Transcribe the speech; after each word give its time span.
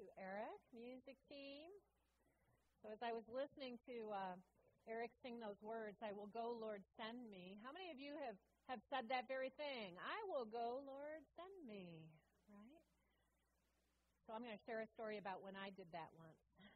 you, 0.00 0.08
Eric, 0.16 0.56
music 0.72 1.20
team. 1.28 1.68
So 2.80 2.88
as 2.88 3.04
I 3.04 3.12
was 3.12 3.28
listening 3.28 3.76
to 3.84 4.08
uh, 4.16 4.36
Eric 4.88 5.12
sing 5.20 5.36
those 5.36 5.60
words, 5.60 6.00
I 6.00 6.16
will 6.16 6.32
go, 6.32 6.56
Lord, 6.56 6.80
send 6.96 7.28
me. 7.28 7.60
How 7.60 7.68
many 7.76 7.92
of 7.92 8.00
you 8.00 8.16
have, 8.24 8.40
have 8.72 8.80
said 8.88 9.12
that 9.12 9.28
very 9.28 9.52
thing? 9.60 10.00
I 10.00 10.16
will 10.24 10.48
go, 10.48 10.80
Lord, 10.80 11.20
send 11.36 11.52
me. 11.68 12.08
Right? 12.48 12.84
So 14.24 14.32
I'm 14.32 14.40
going 14.40 14.56
to 14.56 14.64
share 14.64 14.80
a 14.80 14.88
story 14.88 15.20
about 15.20 15.44
when 15.44 15.52
I 15.52 15.68
did 15.76 15.92
that 15.92 16.08
once. 16.16 16.40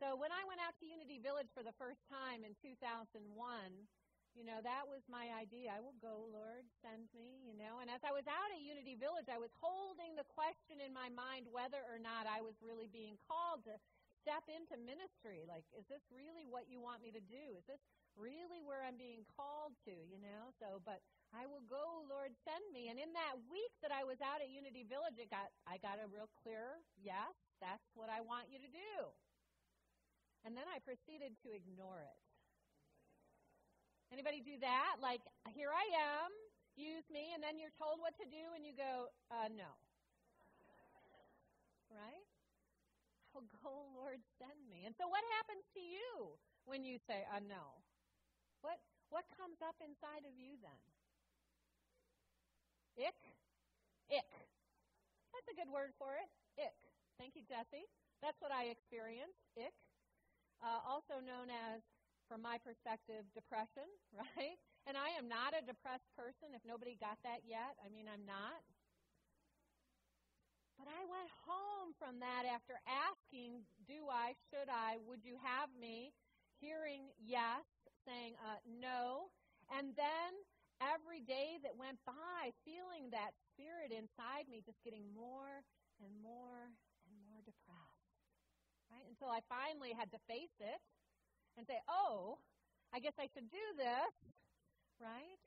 So 0.00 0.18
when 0.18 0.34
I 0.34 0.42
went 0.50 0.58
out 0.58 0.74
to 0.82 0.90
Unity 0.90 1.22
Village 1.22 1.46
for 1.54 1.62
the 1.62 1.70
first 1.78 2.02
time 2.10 2.42
in 2.42 2.58
2001, 2.58 3.22
you 4.32 4.48
know, 4.48 4.64
that 4.64 4.88
was 4.88 5.04
my 5.12 5.28
idea. 5.36 5.68
I 5.68 5.84
will 5.84 5.96
go, 6.00 6.24
Lord, 6.32 6.64
send 6.80 7.12
me, 7.12 7.44
you 7.44 7.52
know. 7.52 7.84
And 7.84 7.92
as 7.92 8.00
I 8.00 8.12
was 8.16 8.24
out 8.24 8.50
at 8.52 8.64
Unity 8.64 8.96
Village, 8.96 9.28
I 9.28 9.36
was 9.36 9.52
holding 9.60 10.16
the 10.16 10.24
question 10.24 10.80
in 10.80 10.92
my 10.92 11.12
mind 11.12 11.52
whether 11.52 11.84
or 11.84 12.00
not 12.00 12.24
I 12.24 12.40
was 12.40 12.56
really 12.64 12.88
being 12.88 13.20
called 13.28 13.68
to 13.68 13.76
step 14.24 14.48
into 14.48 14.80
ministry. 14.80 15.44
Like, 15.44 15.68
is 15.76 15.84
this 15.92 16.00
really 16.08 16.48
what 16.48 16.70
you 16.72 16.80
want 16.80 17.04
me 17.04 17.12
to 17.12 17.20
do? 17.20 17.60
Is 17.60 17.66
this 17.68 17.82
really 18.16 18.64
where 18.64 18.80
I'm 18.80 18.96
being 18.96 19.28
called 19.36 19.76
to, 19.84 19.92
you 19.92 20.20
know? 20.22 20.52
So, 20.56 20.80
but 20.80 21.04
I 21.36 21.44
will 21.44 21.64
go, 21.68 22.04
Lord, 22.08 22.32
send 22.44 22.64
me. 22.72 22.88
And 22.88 22.96
in 22.96 23.12
that 23.12 23.36
week 23.52 23.72
that 23.84 23.92
I 23.92 24.04
was 24.04 24.20
out 24.24 24.40
at 24.40 24.48
Unity 24.48 24.88
Village, 24.88 25.20
it 25.20 25.28
got 25.28 25.52
I 25.68 25.76
got 25.80 26.00
a 26.00 26.08
real 26.08 26.32
clear, 26.40 26.80
yes, 26.96 27.36
that's 27.60 27.84
what 27.92 28.08
I 28.08 28.24
want 28.24 28.48
you 28.48 28.60
to 28.60 28.70
do. 28.70 29.12
And 30.44 30.56
then 30.56 30.66
I 30.66 30.82
proceeded 30.82 31.38
to 31.46 31.54
ignore 31.54 32.02
it. 32.02 32.31
Anybody 34.12 34.44
do 34.44 34.60
that? 34.60 35.00
Like, 35.00 35.24
here 35.56 35.72
I 35.72 35.88
am, 35.96 36.28
use 36.76 37.08
me, 37.08 37.32
and 37.32 37.40
then 37.40 37.56
you're 37.56 37.72
told 37.80 37.96
what 37.96 38.12
to 38.20 38.28
do, 38.28 38.52
and 38.52 38.60
you 38.60 38.76
go, 38.76 39.08
uh, 39.32 39.48
no. 39.48 39.72
Right? 41.88 42.20
Oh, 43.32 43.40
go, 43.64 43.88
Lord, 43.96 44.20
send 44.36 44.60
me. 44.68 44.84
And 44.84 44.92
so, 45.00 45.08
what 45.08 45.24
happens 45.40 45.64
to 45.72 45.80
you 45.80 46.36
when 46.68 46.84
you 46.84 47.00
say, 47.08 47.24
uh, 47.32 47.40
no? 47.40 47.80
What, 48.60 48.84
what 49.08 49.24
comes 49.32 49.64
up 49.64 49.80
inside 49.80 50.28
of 50.28 50.36
you 50.36 50.60
then? 50.60 50.82
Ick? 53.00 53.16
Ick. 54.12 54.32
That's 55.32 55.48
a 55.48 55.56
good 55.56 55.72
word 55.72 55.96
for 55.96 56.20
it. 56.20 56.28
Ick. 56.60 56.76
Thank 57.16 57.32
you, 57.32 57.48
Jesse. 57.48 57.88
That's 58.20 58.36
what 58.44 58.52
I 58.52 58.68
experienced. 58.68 59.40
Ick. 59.56 59.72
Uh, 60.60 60.84
also 60.84 61.16
known 61.24 61.48
as 61.48 61.80
from 62.32 62.40
my 62.40 62.56
perspective, 62.56 63.28
depression, 63.36 63.84
right? 64.16 64.56
And 64.88 64.96
I 64.96 65.12
am 65.20 65.28
not 65.28 65.52
a 65.52 65.60
depressed 65.60 66.08
person 66.16 66.56
if 66.56 66.64
nobody 66.64 66.96
got 66.96 67.20
that 67.28 67.44
yet. 67.44 67.76
I 67.84 67.92
mean, 67.92 68.08
I'm 68.08 68.24
not. 68.24 68.64
But 70.80 70.88
I 70.88 71.04
went 71.04 71.28
home 71.44 71.92
from 72.00 72.24
that 72.24 72.48
after 72.48 72.80
asking, 72.88 73.68
Do 73.84 74.08
I, 74.08 74.32
should 74.48 74.72
I, 74.72 74.96
would 75.04 75.20
you 75.20 75.36
have 75.44 75.68
me? 75.76 76.16
Hearing 76.56 77.12
yes, 77.20 77.68
saying 78.08 78.40
uh, 78.40 78.64
no. 78.64 79.28
And 79.68 79.92
then 79.92 80.32
every 80.80 81.20
day 81.20 81.60
that 81.60 81.76
went 81.76 82.00
by, 82.08 82.56
feeling 82.64 83.12
that 83.12 83.36
spirit 83.52 83.92
inside 83.92 84.48
me 84.48 84.64
just 84.64 84.80
getting 84.80 85.04
more 85.12 85.60
and 86.00 86.16
more 86.24 86.72
and 87.04 87.14
more 87.28 87.44
depressed. 87.44 88.08
Right? 88.88 89.04
Until 89.04 89.28
I 89.28 89.44
finally 89.52 89.92
had 89.92 90.08
to 90.16 90.20
face 90.24 90.56
it 90.64 90.80
and 91.56 91.66
say, 91.66 91.80
oh, 91.88 92.38
I 92.92 93.00
guess 93.00 93.16
I 93.20 93.28
should 93.28 93.48
do 93.50 93.66
this, 93.76 94.12
right? 95.00 95.40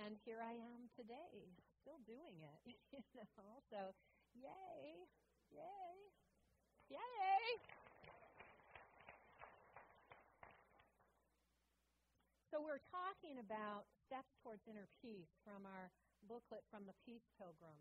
And 0.00 0.16
here 0.24 0.40
I 0.40 0.56
am 0.56 0.88
today, 0.96 1.52
still 1.80 2.00
doing 2.08 2.40
it, 2.40 2.76
you 3.16 3.24
know. 3.36 3.52
So, 3.68 3.92
yay, 4.36 5.08
yay, 5.52 5.92
yay. 6.88 7.44
So, 12.52 12.60
we're 12.60 12.84
talking 12.92 13.40
about 13.40 13.88
steps 14.04 14.36
towards 14.44 14.60
inner 14.68 14.88
peace 15.00 15.32
from 15.40 15.64
our 15.64 15.88
booklet 16.28 16.64
from 16.68 16.84
the 16.84 16.92
Peace 17.04 17.24
Pilgrim. 17.40 17.80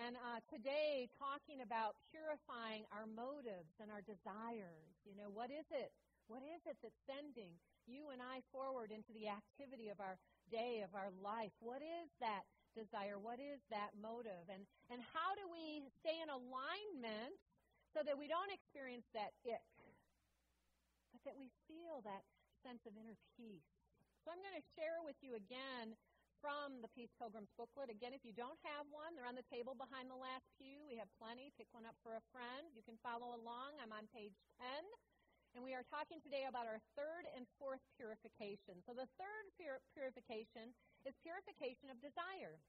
And 0.00 0.16
uh, 0.16 0.40
today, 0.48 1.10
talking 1.18 1.60
about 1.60 1.98
purifying 2.08 2.86
our 2.94 3.04
motives 3.04 3.76
and 3.82 3.90
our 3.92 4.00
desires. 4.00 4.94
You 5.04 5.12
know, 5.18 5.28
what 5.28 5.50
is 5.50 5.66
it 5.74 5.90
what 6.28 6.44
is 6.44 6.60
it 6.68 6.76
that's 6.84 7.00
sending 7.08 7.56
you 7.88 8.12
and 8.12 8.20
I 8.20 8.44
forward 8.52 8.92
into 8.92 9.16
the 9.16 9.32
activity 9.32 9.88
of 9.88 9.96
our 9.98 10.20
day, 10.52 10.84
of 10.84 10.92
our 10.92 11.08
life? 11.24 11.56
What 11.64 11.80
is 11.80 12.12
that 12.20 12.44
desire? 12.76 13.16
What 13.16 13.40
is 13.40 13.64
that 13.72 13.96
motive? 13.96 14.44
And, 14.52 14.68
and 14.92 15.00
how 15.00 15.32
do 15.34 15.44
we 15.48 15.88
stay 16.04 16.20
in 16.20 16.28
alignment 16.28 17.40
so 17.96 18.04
that 18.04 18.14
we 18.20 18.28
don't 18.28 18.52
experience 18.52 19.08
that 19.16 19.32
ick, 19.48 19.64
but 21.16 21.24
that 21.24 21.34
we 21.34 21.48
feel 21.64 22.04
that 22.04 22.28
sense 22.60 22.84
of 22.84 22.92
inner 23.00 23.16
peace? 23.40 23.72
So 24.22 24.28
I'm 24.28 24.44
going 24.44 24.60
to 24.60 24.68
share 24.76 25.00
with 25.00 25.16
you 25.24 25.32
again 25.32 25.96
from 26.44 26.84
the 26.84 26.90
Peace 26.92 27.10
Pilgrims 27.18 27.50
booklet. 27.58 27.90
Again, 27.90 28.14
if 28.14 28.22
you 28.22 28.36
don't 28.36 28.60
have 28.62 28.86
one, 28.92 29.16
they're 29.16 29.26
on 29.26 29.34
the 29.34 29.48
table 29.50 29.74
behind 29.74 30.06
the 30.06 30.20
last 30.20 30.46
pew. 30.54 30.78
We 30.86 31.00
have 31.00 31.10
plenty. 31.18 31.50
Pick 31.58 31.66
one 31.74 31.88
up 31.88 31.98
for 32.04 32.14
a 32.14 32.22
friend. 32.30 32.68
You 32.76 32.84
can 32.86 33.00
follow 33.02 33.34
along. 33.34 33.80
I'm 33.82 33.90
on 33.90 34.06
page 34.14 34.36
10. 34.60 34.86
And 35.58 35.66
we 35.66 35.74
are 35.74 35.82
talking 35.90 36.22
today 36.22 36.46
about 36.46 36.70
our 36.70 36.78
third 36.94 37.26
and 37.34 37.42
fourth 37.58 37.82
purification. 37.98 38.78
So, 38.86 38.94
the 38.94 39.10
third 39.18 39.44
pur- 39.58 39.82
purification 39.90 40.70
is 41.02 41.18
purification 41.18 41.90
of 41.90 41.98
desire. 41.98 42.62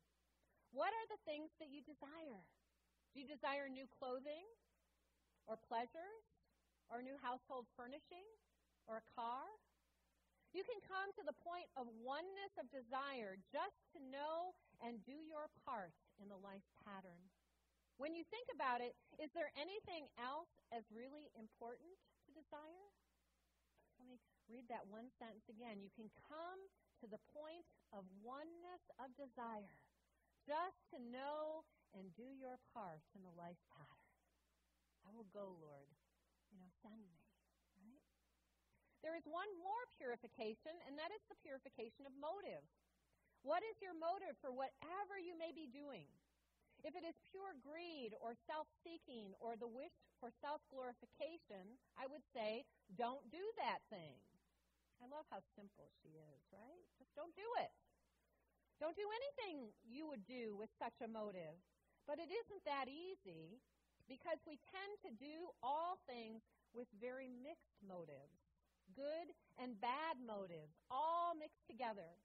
What 0.74 0.90
are 0.90 1.08
the 1.14 1.22
things 1.22 1.54
that 1.62 1.70
you 1.70 1.86
desire? 1.86 2.42
Do 3.14 3.22
you 3.22 3.30
desire 3.30 3.70
new 3.70 3.86
clothing, 3.94 4.42
or 5.46 5.62
pleasures, 5.70 6.26
or 6.90 7.06
new 7.06 7.14
household 7.22 7.70
furnishing, 7.78 8.26
or 8.90 9.06
a 9.06 9.10
car? 9.14 9.46
You 10.58 10.66
can 10.66 10.82
come 10.82 11.14
to 11.14 11.22
the 11.22 11.38
point 11.46 11.70
of 11.78 11.86
oneness 12.02 12.58
of 12.58 12.74
desire 12.74 13.38
just 13.54 13.86
to 13.94 14.02
know 14.02 14.58
and 14.82 14.98
do 15.06 15.22
your 15.30 15.46
part 15.62 15.94
in 16.18 16.26
the 16.26 16.42
life 16.42 16.66
pattern. 16.82 17.22
When 18.02 18.18
you 18.18 18.26
think 18.34 18.50
about 18.50 18.82
it, 18.82 18.98
is 19.22 19.30
there 19.38 19.54
anything 19.54 20.10
else 20.18 20.50
as 20.74 20.90
really 20.90 21.30
important 21.38 21.94
desire? 22.40 22.88
Let 24.00 24.08
me 24.08 24.18
read 24.48 24.72
that 24.72 24.88
one 24.88 25.12
sentence 25.20 25.52
again. 25.52 25.84
You 25.84 25.92
can 25.92 26.08
come 26.16 26.60
to 27.04 27.06
the 27.12 27.20
point 27.36 27.68
of 27.92 28.08
oneness 28.24 28.84
of 28.96 29.12
desire 29.20 29.84
just 30.48 30.80
to 30.96 30.98
know 31.12 31.68
and 31.92 32.08
do 32.16 32.32
your 32.40 32.56
part 32.72 33.04
in 33.12 33.22
the 33.28 33.36
life 33.36 33.60
pattern. 33.68 34.08
I 35.04 35.12
will 35.12 35.28
go, 35.36 35.58
Lord. 35.60 35.90
You 36.50 36.58
know, 36.58 36.72
send 36.82 36.98
me. 36.98 37.20
Right? 37.78 38.04
There 39.04 39.16
is 39.20 39.26
one 39.28 39.50
more 39.60 39.84
purification, 40.00 40.74
and 40.88 40.98
that 40.98 41.12
is 41.14 41.22
the 41.28 41.40
purification 41.44 42.08
of 42.08 42.14
motive. 42.18 42.64
What 43.44 43.64
is 43.64 43.80
your 43.80 43.96
motive 43.96 44.36
for 44.44 44.52
whatever 44.52 45.16
you 45.16 45.38
may 45.38 45.56
be 45.56 45.70
doing? 45.70 46.10
If 46.84 46.95
it 46.95 47.03
is 47.03 47.16
pure 47.28 47.56
greed 47.59 48.16
or 48.23 48.35
self 48.47 48.67
seeking 48.84 49.35
or 49.44 49.59
the 49.59 49.67
wish 49.67 49.94
for 50.19 50.31
self 50.40 50.63
glorification, 50.72 51.79
I 52.00 52.07
would 52.07 52.23
say, 52.31 52.63
don't 52.95 53.23
do 53.31 53.44
that 53.59 53.84
thing. 53.91 54.16
I 55.00 55.07
love 55.07 55.28
how 55.31 55.40
simple 55.56 55.91
she 56.03 56.16
is, 56.19 56.41
right? 56.51 56.84
Just 57.00 57.16
don't 57.16 57.35
do 57.35 57.47
it. 57.63 57.72
Don't 58.79 58.95
do 58.95 59.07
anything 59.07 59.72
you 59.84 60.07
would 60.07 60.23
do 60.28 60.56
with 60.56 60.72
such 60.79 60.95
a 61.03 61.07
motive. 61.12 61.56
But 62.07 62.19
it 62.19 62.31
isn't 62.31 62.63
that 62.63 62.88
easy 62.88 63.59
because 64.07 64.40
we 64.47 64.59
tend 64.72 64.94
to 65.03 65.11
do 65.19 65.51
all 65.61 66.00
things 66.07 66.41
with 66.72 66.88
very 67.00 67.28
mixed 67.28 67.79
motives 67.84 68.40
good 68.96 69.29
and 69.61 69.79
bad 69.79 70.17
motives, 70.19 70.73
all 70.90 71.34
mixed 71.38 71.66
together. 71.69 72.17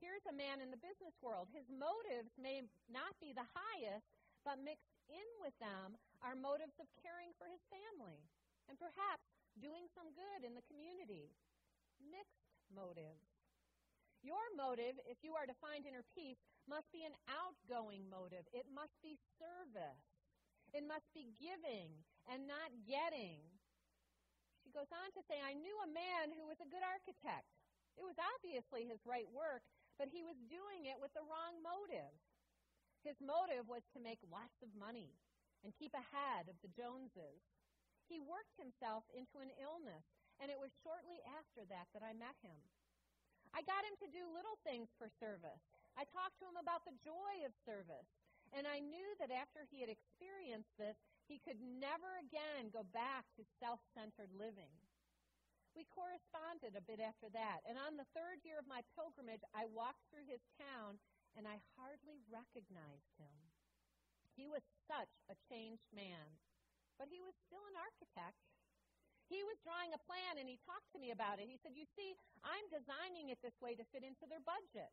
Here's 0.00 0.24
a 0.28 0.36
man 0.36 0.60
in 0.60 0.68
the 0.68 0.80
business 0.80 1.16
world. 1.24 1.48
His 1.50 1.66
motives 1.72 2.32
may 2.36 2.68
not 2.92 3.16
be 3.16 3.32
the 3.32 3.48
highest, 3.56 4.06
but 4.44 4.60
mixed 4.60 4.92
in 5.08 5.28
with 5.40 5.56
them 5.56 5.96
are 6.20 6.36
motives 6.36 6.76
of 6.76 6.86
caring 7.00 7.32
for 7.40 7.48
his 7.48 7.62
family 7.72 8.20
and 8.68 8.76
perhaps 8.76 9.24
doing 9.56 9.88
some 9.96 10.12
good 10.12 10.44
in 10.44 10.52
the 10.52 10.66
community. 10.68 11.32
Mixed 11.98 12.52
motives. 12.68 13.24
Your 14.20 14.42
motive, 14.58 14.98
if 15.06 15.22
you 15.22 15.38
are 15.38 15.46
to 15.46 15.62
find 15.62 15.86
inner 15.86 16.04
peace, 16.12 16.40
must 16.66 16.90
be 16.90 17.06
an 17.06 17.14
outgoing 17.30 18.04
motive. 18.10 18.42
It 18.50 18.66
must 18.74 18.92
be 19.00 19.16
service. 19.38 20.02
It 20.74 20.82
must 20.82 21.06
be 21.14 21.30
giving 21.38 21.94
and 22.26 22.44
not 22.44 22.74
getting. 22.84 23.38
She 24.66 24.74
goes 24.74 24.90
on 24.90 25.08
to 25.14 25.22
say, 25.30 25.38
I 25.38 25.54
knew 25.54 25.76
a 25.86 25.94
man 25.94 26.34
who 26.34 26.50
was 26.50 26.58
a 26.58 26.66
good 26.66 26.82
architect. 26.82 27.46
It 27.94 28.02
was 28.02 28.18
obviously 28.18 28.84
his 28.84 29.00
right 29.06 29.30
work, 29.30 29.62
but 29.96 30.12
he 30.12 30.24
was 30.24 30.36
doing 30.48 30.88
it 30.88 31.00
with 31.00 31.12
the 31.16 31.24
wrong 31.24 31.60
motive. 31.60 32.12
His 33.04 33.16
motive 33.20 33.68
was 33.68 33.84
to 33.94 34.02
make 34.02 34.20
lots 34.28 34.60
of 34.64 34.72
money 34.76 35.14
and 35.64 35.76
keep 35.76 35.94
ahead 35.96 36.48
of 36.48 36.58
the 36.60 36.72
Joneses. 36.72 37.42
He 38.06 38.22
worked 38.22 38.54
himself 38.60 39.08
into 39.10 39.42
an 39.42 39.50
illness, 39.58 40.06
and 40.38 40.52
it 40.52 40.60
was 40.60 40.70
shortly 40.84 41.18
after 41.26 41.66
that 41.66 41.90
that 41.94 42.04
I 42.06 42.14
met 42.14 42.36
him. 42.44 42.58
I 43.54 43.64
got 43.64 43.86
him 43.88 43.96
to 44.04 44.08
do 44.12 44.28
little 44.30 44.58
things 44.62 44.92
for 45.00 45.08
service. 45.08 45.64
I 45.96 46.04
talked 46.12 46.38
to 46.44 46.48
him 46.48 46.60
about 46.60 46.84
the 46.84 46.98
joy 47.00 47.42
of 47.48 47.56
service, 47.64 48.06
And 48.54 48.66
I 48.68 48.78
knew 48.78 49.10
that 49.18 49.34
after 49.34 49.66
he 49.66 49.82
had 49.82 49.90
experienced 49.90 50.70
this, 50.78 50.94
he 51.26 51.42
could 51.42 51.58
never 51.58 52.14
again 52.22 52.70
go 52.70 52.86
back 52.94 53.26
to 53.34 53.42
self 53.58 53.82
centered 53.90 54.30
living. 54.30 54.70
We 55.76 55.84
corresponded 55.92 56.72
a 56.72 56.88
bit 56.88 57.04
after 57.04 57.28
that. 57.36 57.60
And 57.68 57.76
on 57.76 58.00
the 58.00 58.08
third 58.16 58.40
year 58.48 58.56
of 58.56 58.64
my 58.64 58.80
pilgrimage, 58.96 59.44
I 59.52 59.68
walked 59.68 60.00
through 60.08 60.24
his 60.24 60.40
town 60.56 60.96
and 61.36 61.44
I 61.44 61.60
hardly 61.76 62.24
recognized 62.32 63.12
him. 63.20 63.36
He 64.32 64.48
was 64.48 64.64
such 64.88 65.12
a 65.28 65.36
changed 65.52 65.92
man, 65.92 66.40
but 66.96 67.12
he 67.12 67.20
was 67.20 67.36
still 67.44 67.60
an 67.68 67.76
architect. 67.76 68.40
He 69.28 69.44
was 69.44 69.60
drawing 69.60 69.92
a 69.92 70.00
plan 70.08 70.40
and 70.40 70.48
he 70.48 70.56
talked 70.64 70.88
to 70.96 71.02
me 71.02 71.12
about 71.12 71.44
it. 71.44 71.52
He 71.52 71.60
said, 71.60 71.76
You 71.76 71.84
see, 71.92 72.16
I'm 72.40 72.64
designing 72.72 73.28
it 73.28 73.44
this 73.44 73.60
way 73.60 73.76
to 73.76 73.84
fit 73.92 74.00
into 74.00 74.24
their 74.24 74.40
budget. 74.40 74.88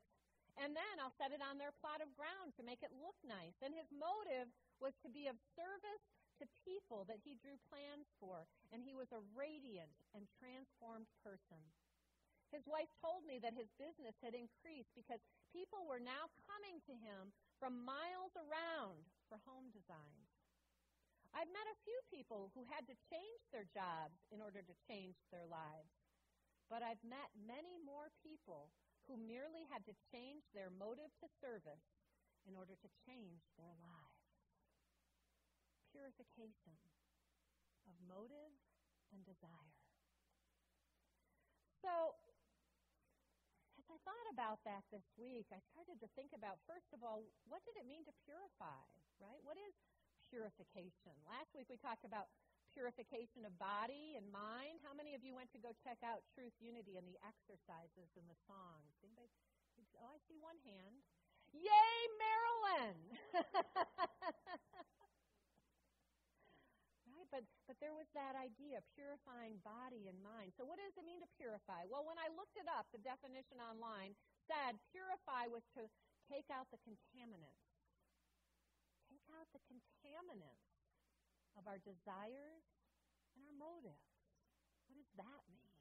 And 0.59 0.75
then 0.75 0.95
I'll 0.99 1.15
set 1.15 1.31
it 1.31 1.41
on 1.41 1.57
their 1.57 1.73
plot 1.79 2.03
of 2.03 2.11
ground 2.13 2.53
to 2.59 2.67
make 2.67 2.83
it 2.83 2.93
look 2.93 3.15
nice. 3.23 3.55
And 3.63 3.71
his 3.73 3.89
motive 3.89 4.51
was 4.83 4.93
to 5.01 5.09
be 5.09 5.31
of 5.31 5.39
service 5.55 6.05
to 6.43 6.61
people 6.67 7.07
that 7.07 7.23
he 7.23 7.39
drew 7.39 7.55
plans 7.71 8.11
for. 8.19 8.43
And 8.75 8.83
he 8.83 8.91
was 8.91 9.07
a 9.15 9.23
radiant 9.31 9.95
and 10.11 10.27
transformed 10.35 11.07
person. 11.23 11.63
His 12.51 12.67
wife 12.67 12.91
told 12.99 13.23
me 13.23 13.39
that 13.39 13.57
his 13.57 13.71
business 13.79 14.13
had 14.19 14.35
increased 14.35 14.91
because 14.93 15.23
people 15.49 15.87
were 15.87 16.03
now 16.03 16.29
coming 16.45 16.83
to 16.85 16.93
him 16.93 17.31
from 17.57 17.81
miles 17.87 18.35
around 18.35 19.07
for 19.31 19.41
home 19.47 19.71
designs. 19.71 20.29
I've 21.33 21.49
met 21.49 21.65
a 21.65 21.81
few 21.81 21.97
people 22.13 22.53
who 22.53 22.61
had 22.69 22.85
to 22.85 23.03
change 23.09 23.41
their 23.49 23.65
jobs 23.73 24.21
in 24.29 24.37
order 24.37 24.61
to 24.61 24.83
change 24.85 25.17
their 25.33 25.49
lives. 25.49 25.89
But 26.69 26.85
I've 26.85 27.01
met 27.01 27.33
many 27.33 27.81
more 27.81 28.13
people 28.21 28.69
who 29.09 29.17
merely 29.17 29.65
had 29.73 29.81
to 29.89 29.97
change 30.13 30.45
their 30.53 30.69
motive 30.69 31.09
to 31.25 31.27
service 31.41 31.89
in 32.45 32.53
order 32.53 32.77
to 32.77 32.89
change 33.09 33.41
their 33.57 33.73
lives. 33.81 34.02
Purification 35.93 36.75
of 37.85 37.93
motive 38.09 38.57
and 39.13 39.21
desire. 39.23 39.77
So, 41.85 42.17
as 43.77 43.85
I 43.91 43.99
thought 44.01 44.27
about 44.33 44.63
that 44.65 44.83
this 44.89 45.05
week, 45.19 45.51
I 45.53 45.61
started 45.69 46.01
to 46.01 46.09
think 46.17 46.33
about, 46.33 46.57
first 46.65 46.89
of 46.97 47.05
all, 47.05 47.21
what 47.45 47.61
did 47.67 47.77
it 47.77 47.85
mean 47.85 48.01
to 48.09 48.13
purify, 48.25 48.87
right? 49.21 49.37
What 49.45 49.59
is 49.61 49.77
purification? 50.33 51.13
Last 51.29 51.53
week 51.53 51.69
we 51.69 51.77
talked 51.77 52.07
about 52.07 52.31
purification 52.73 53.45
of 53.45 53.53
body 53.61 54.17
and 54.17 54.25
mind. 54.33 54.81
How 54.81 54.97
many 54.97 55.13
of 55.13 55.21
you 55.21 55.37
went 55.37 55.53
to 55.53 55.61
go 55.61 55.69
check 55.77 56.01
out 56.01 56.25
Truth 56.33 56.57
Unity 56.57 56.97
and 56.97 57.05
the 57.05 57.21
exercises 57.21 58.09
and 58.17 58.25
the 58.25 58.39
songs? 58.49 58.97
Anybody? 59.05 59.29
Oh, 60.01 60.09
I 60.09 60.17
see 60.25 60.41
one 60.41 60.57
hand. 60.65 61.05
Yay, 61.53 61.97
Marilyn! 62.17 62.97
right, 67.13 67.29
but 67.29 67.45
but 67.69 67.71
there 67.83 67.91
was 67.91 68.07
that 68.15 68.39
idea, 68.39 68.79
purifying 68.95 69.59
body 69.59 70.07
and 70.07 70.15
mind. 70.23 70.55
So 70.55 70.63
what 70.63 70.79
does 70.79 70.95
it 70.95 71.03
mean 71.03 71.19
to 71.19 71.27
purify? 71.35 71.83
Well, 71.91 72.07
when 72.07 72.15
I 72.15 72.31
looked 72.31 72.55
it 72.55 72.63
up, 72.71 72.87
the 72.95 73.03
definition 73.03 73.59
online 73.59 74.15
said 74.47 74.79
purify 74.95 75.51
was 75.51 75.67
to 75.75 75.91
take 76.31 76.47
out 76.47 76.71
the 76.71 76.79
contaminants. 76.87 77.67
Take 79.11 79.27
out 79.35 79.51
the 79.51 79.59
contaminants 79.67 80.71
of 81.59 81.67
our 81.67 81.75
desires 81.83 82.63
and 83.35 83.43
our 83.43 83.55
motives. 83.59 84.07
What 84.87 84.95
does 84.95 85.11
that 85.19 85.43
mean? 85.51 85.75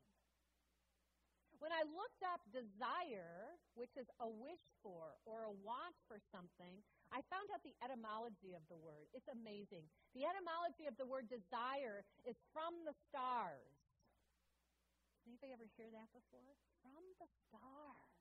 When 1.63 1.71
I 1.71 1.87
looked 1.87 2.27
up 2.27 2.43
desire, 2.51 3.55
which 3.79 3.95
is 3.95 4.11
a 4.19 4.27
wish 4.27 4.67
for 4.83 5.15
or 5.23 5.47
a 5.47 5.55
want 5.63 5.95
for 6.11 6.19
something, 6.35 6.83
I 7.13 7.21
found 7.29 7.53
out 7.53 7.61
the 7.61 7.77
etymology 7.85 8.57
of 8.57 8.65
the 8.73 8.81
word. 8.81 9.05
It's 9.13 9.29
amazing. 9.29 9.85
The 10.17 10.25
etymology 10.25 10.89
of 10.89 10.97
the 10.97 11.05
word 11.05 11.29
desire 11.29 12.09
is 12.25 12.41
from 12.57 12.73
the 12.89 12.97
stars. 13.13 13.77
Anybody 15.29 15.53
ever 15.53 15.69
hear 15.77 15.93
that 15.93 16.09
before? 16.17 16.57
From 16.81 17.05
the 17.21 17.29
stars. 17.47 18.17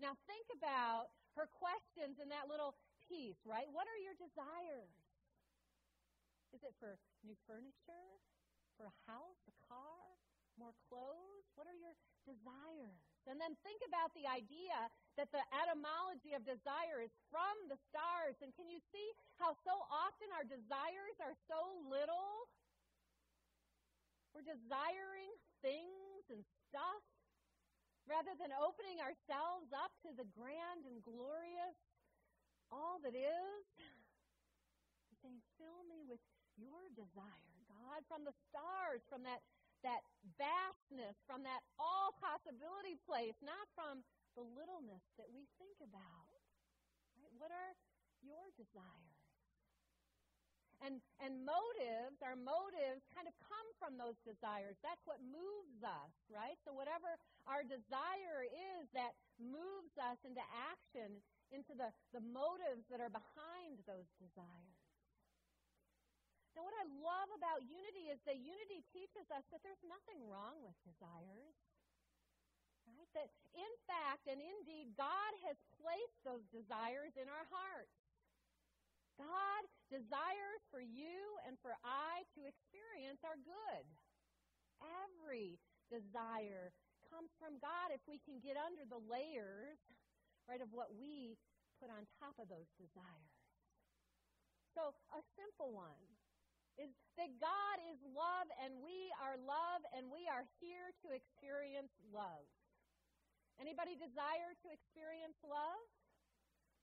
Now 0.00 0.16
think 0.26 0.48
about 0.56 1.12
her 1.36 1.46
questions 1.52 2.18
in 2.18 2.32
that 2.32 2.48
little 2.48 2.74
piece, 3.06 3.38
right? 3.44 3.68
What 3.70 3.86
are 3.86 4.00
your 4.00 4.16
desires? 4.16 4.96
Is 6.56 6.64
it 6.64 6.74
for 6.80 6.98
new 7.22 7.36
furniture? 7.46 8.08
For 8.74 8.90
a 8.90 8.96
house, 9.06 9.38
a 9.46 9.54
car, 9.70 10.02
more 10.58 10.74
clothes? 10.90 11.46
What 11.54 11.70
are 11.70 11.78
your 11.78 11.94
desires? 12.26 13.13
And 13.24 13.40
then 13.40 13.56
think 13.64 13.80
about 13.88 14.12
the 14.12 14.28
idea 14.28 14.76
that 15.16 15.32
the 15.32 15.40
etymology 15.64 16.36
of 16.36 16.44
desire 16.44 17.00
is 17.00 17.12
from 17.32 17.56
the 17.72 17.80
stars. 17.88 18.36
And 18.44 18.52
can 18.52 18.68
you 18.68 18.82
see 18.92 19.08
how 19.40 19.56
so 19.64 19.72
often 19.88 20.28
our 20.36 20.44
desires 20.44 21.16
are 21.24 21.32
so 21.48 21.60
little? 21.88 22.52
We're 24.36 24.44
desiring 24.44 25.32
things 25.64 26.28
and 26.28 26.44
stuff 26.68 27.02
rather 28.04 28.36
than 28.36 28.52
opening 28.52 29.00
ourselves 29.00 29.72
up 29.72 29.94
to 30.04 30.12
the 30.12 30.28
grand 30.36 30.84
and 30.84 31.00
glorious 31.00 31.78
all 32.68 33.00
that 33.00 33.16
is. 33.16 33.64
saying, 35.22 35.40
fill 35.56 35.80
me 35.88 36.04
with 36.04 36.20
your 36.60 36.84
desire, 36.92 37.56
God, 37.70 38.04
from 38.04 38.28
the 38.28 38.36
stars, 38.50 39.00
from 39.08 39.24
that, 39.24 39.40
that 39.84 40.02
vastness, 40.40 41.14
from 41.28 41.44
that 41.44 41.60
all 41.76 42.16
possibility 42.18 42.96
place, 43.04 43.36
not 43.44 43.68
from 43.76 44.02
the 44.34 44.42
littleness 44.42 45.04
that 45.20 45.28
we 45.30 45.46
think 45.60 45.78
about. 45.84 46.32
Right? 47.20 47.32
What 47.38 47.52
are 47.52 47.72
your 48.24 48.48
desires? 48.56 49.20
And, 50.82 51.00
and 51.16 51.40
motives, 51.48 52.20
our 52.20 52.36
motives 52.36 53.08
kind 53.16 53.24
of 53.24 53.32
come 53.40 53.68
from 53.80 53.96
those 53.96 54.20
desires. 54.20 54.76
That's 54.84 55.00
what 55.08 55.16
moves 55.24 55.80
us, 55.80 56.12
right? 56.28 56.60
So, 56.60 56.76
whatever 56.76 57.16
our 57.48 57.64
desire 57.64 58.44
is 58.44 58.84
that 58.92 59.16
moves 59.40 59.96
us 59.96 60.20
into 60.28 60.44
action, 60.52 61.24
into 61.48 61.72
the, 61.72 61.88
the 62.12 62.20
motives 62.20 62.84
that 62.92 63.00
are 63.00 63.08
behind 63.08 63.80
those 63.88 64.12
desires. 64.20 64.83
Now, 66.54 66.62
what 66.62 66.76
I 66.78 66.86
love 67.02 67.28
about 67.34 67.66
unity 67.66 68.14
is 68.14 68.22
that 68.30 68.38
unity 68.38 68.86
teaches 68.94 69.26
us 69.34 69.42
that 69.50 69.58
there's 69.66 69.82
nothing 69.82 70.22
wrong 70.30 70.62
with 70.62 70.78
desires. 70.86 71.58
Right? 72.86 73.10
That 73.18 73.30
in 73.58 73.72
fact 73.90 74.30
and 74.30 74.38
indeed, 74.38 74.94
God 74.94 75.32
has 75.42 75.58
placed 75.82 76.18
those 76.22 76.46
desires 76.54 77.18
in 77.18 77.26
our 77.26 77.46
hearts. 77.50 77.98
God 79.18 79.62
desires 79.90 80.62
for 80.70 80.82
you 80.82 81.38
and 81.46 81.58
for 81.62 81.74
I 81.82 82.26
to 82.38 82.46
experience 82.46 83.22
our 83.22 83.38
good. 83.38 83.86
Every 84.82 85.58
desire 85.90 86.74
comes 87.10 87.30
from 87.38 87.58
God 87.62 87.94
if 87.94 88.02
we 88.10 88.18
can 88.22 88.42
get 88.42 88.58
under 88.58 88.82
the 88.86 88.98
layers, 89.06 89.78
right, 90.50 90.58
of 90.58 90.70
what 90.74 90.90
we 90.98 91.38
put 91.78 91.94
on 91.94 92.10
top 92.18 92.34
of 92.42 92.50
those 92.50 92.66
desires. 92.74 93.38
So, 94.74 94.90
a 95.14 95.22
simple 95.38 95.70
one 95.70 96.13
is 96.80 96.90
that 97.16 97.30
God 97.38 97.76
is 97.94 97.98
love 98.10 98.48
and 98.58 98.74
we 98.82 99.10
are 99.22 99.38
love 99.46 99.82
and 99.94 100.10
we 100.10 100.26
are 100.26 100.42
here 100.58 100.90
to 101.06 101.14
experience 101.14 101.94
love. 102.10 102.46
Anybody 103.62 103.94
desire 103.94 104.52
to 104.66 104.68
experience 104.74 105.38
love? 105.46 105.86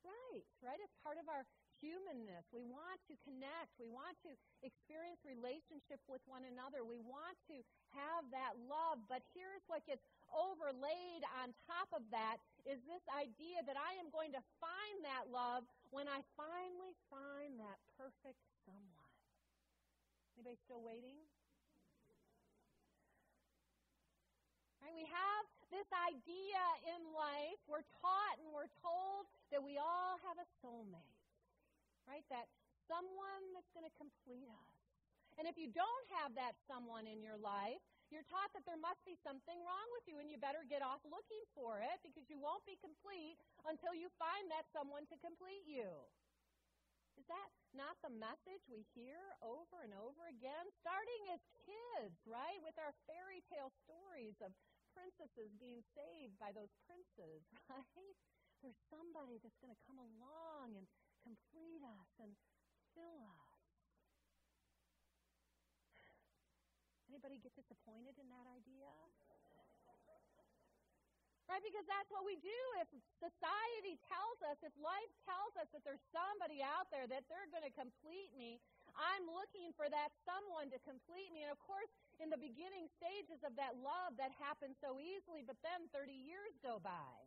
Right, 0.02 0.48
right? 0.64 0.80
It's 0.82 0.98
part 1.04 1.20
of 1.20 1.28
our 1.28 1.44
humanness. 1.82 2.46
We 2.54 2.64
want 2.64 3.02
to 3.10 3.18
connect. 3.26 3.74
We 3.82 3.90
want 3.90 4.14
to 4.24 4.32
experience 4.62 5.20
relationship 5.26 6.00
with 6.06 6.22
one 6.30 6.46
another. 6.46 6.86
We 6.86 7.02
want 7.02 7.36
to 7.50 7.58
have 7.98 8.30
that 8.32 8.54
love. 8.70 9.02
But 9.10 9.26
here's 9.34 9.66
what 9.66 9.84
gets 9.90 10.06
overlaid 10.30 11.22
on 11.42 11.52
top 11.66 11.90
of 11.92 12.06
that 12.14 12.38
is 12.64 12.80
this 12.86 13.04
idea 13.14 13.66
that 13.66 13.76
I 13.76 13.98
am 13.98 14.14
going 14.14 14.32
to 14.38 14.42
find 14.62 14.98
that 15.04 15.34
love 15.34 15.66
when 15.90 16.06
I 16.06 16.22
finally 16.38 16.94
find 17.10 17.58
that 17.60 17.82
perfect 17.98 18.40
someone. 18.64 19.01
Anybody 20.42 20.58
still 20.66 20.82
waiting? 20.82 21.22
Right, 24.82 24.90
we 24.90 25.06
have 25.06 25.46
this 25.70 25.86
idea 25.94 26.58
in 26.98 27.14
life. 27.14 27.62
We're 27.70 27.86
taught 28.02 28.42
and 28.42 28.50
we're 28.50 28.74
told 28.82 29.30
that 29.54 29.62
we 29.62 29.78
all 29.78 30.18
have 30.26 30.42
a 30.42 30.48
soulmate, 30.58 31.22
right? 32.10 32.26
That 32.34 32.50
someone 32.90 33.54
that's 33.54 33.70
going 33.78 33.86
to 33.86 33.94
complete 34.02 34.50
us. 34.50 34.82
And 35.38 35.46
if 35.46 35.62
you 35.62 35.70
don't 35.70 36.06
have 36.18 36.34
that 36.34 36.58
someone 36.66 37.06
in 37.06 37.22
your 37.22 37.38
life, 37.38 37.86
you're 38.10 38.26
taught 38.26 38.50
that 38.58 38.66
there 38.66 38.82
must 38.82 39.06
be 39.06 39.14
something 39.22 39.62
wrong 39.62 39.88
with 39.94 40.10
you 40.10 40.18
and 40.18 40.26
you 40.26 40.42
better 40.42 40.66
get 40.66 40.82
off 40.82 41.06
looking 41.06 41.46
for 41.54 41.86
it 41.86 42.02
because 42.02 42.26
you 42.34 42.42
won't 42.42 42.66
be 42.66 42.82
complete 42.82 43.38
until 43.70 43.94
you 43.94 44.10
find 44.18 44.50
that 44.50 44.66
someone 44.74 45.06
to 45.14 45.22
complete 45.22 45.70
you. 45.70 45.86
Is 47.22 47.30
that 47.30 47.54
not 47.78 48.02
the 48.02 48.10
message 48.10 48.66
we 48.66 48.82
hear 48.98 49.22
over 49.46 49.86
and 49.86 49.94
over 49.94 50.26
again? 50.26 50.66
Starting 50.82 51.30
as 51.30 51.46
kids, 51.54 52.18
right? 52.26 52.58
With 52.66 52.74
our 52.82 52.98
fairy 53.06 53.46
tale 53.46 53.70
stories 53.86 54.42
of 54.42 54.50
princesses 54.98 55.54
being 55.62 55.86
saved 55.94 56.34
by 56.42 56.50
those 56.50 56.74
princes, 56.90 57.46
right? 57.70 58.18
There's 58.66 58.82
somebody 58.90 59.38
that's 59.38 59.62
going 59.62 59.70
to 59.70 59.86
come 59.86 60.02
along 60.02 60.74
and 60.74 60.90
complete 61.22 61.86
us 61.86 62.10
and 62.18 62.34
fill 62.98 63.30
us. 63.30 63.62
Anybody 67.06 67.38
get 67.38 67.54
disappointed 67.54 68.18
in 68.18 68.34
that 68.34 68.50
idea? 68.50 68.90
Right? 71.52 71.60
Because 71.60 71.84
that's 71.84 72.08
what 72.08 72.24
we 72.24 72.40
do. 72.40 72.62
If 72.80 72.88
society 73.20 74.00
tells 74.08 74.40
us, 74.48 74.56
if 74.64 74.72
life 74.80 75.12
tells 75.28 75.52
us 75.60 75.68
that 75.76 75.84
there's 75.84 76.00
somebody 76.16 76.64
out 76.64 76.88
there 76.96 77.12
that 77.12 77.28
they're 77.28 77.52
going 77.52 77.68
to 77.68 77.76
complete 77.76 78.32
me, 78.40 78.64
I'm 78.96 79.28
looking 79.28 79.76
for 79.76 79.92
that 79.92 80.16
someone 80.24 80.72
to 80.72 80.80
complete 80.88 81.28
me. 81.36 81.44
And 81.44 81.52
of 81.52 81.60
course, 81.60 81.92
in 82.24 82.32
the 82.32 82.40
beginning 82.40 82.88
stages 82.96 83.44
of 83.44 83.52
that 83.60 83.76
love, 83.84 84.16
that 84.16 84.32
happens 84.40 84.80
so 84.80 84.96
easily, 84.96 85.44
but 85.44 85.60
then 85.60 85.92
30 85.92 86.16
years 86.16 86.56
go 86.64 86.80
by. 86.80 87.20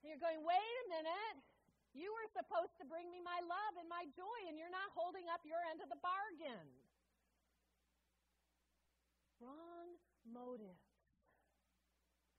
And 0.00 0.08
you're 0.08 0.22
going, 0.22 0.40
wait 0.40 0.76
a 0.88 0.96
minute. 0.96 1.36
You 1.92 2.16
were 2.16 2.28
supposed 2.32 2.80
to 2.80 2.88
bring 2.88 3.12
me 3.12 3.20
my 3.20 3.44
love 3.44 3.76
and 3.76 3.92
my 3.92 4.08
joy, 4.16 4.40
and 4.48 4.56
you're 4.56 4.72
not 4.72 4.88
holding 4.96 5.28
up 5.28 5.44
your 5.44 5.60
end 5.68 5.84
of 5.84 5.92
the 5.92 6.00
bargain. 6.00 6.64
Wrong 9.36 10.00
motive. 10.24 10.85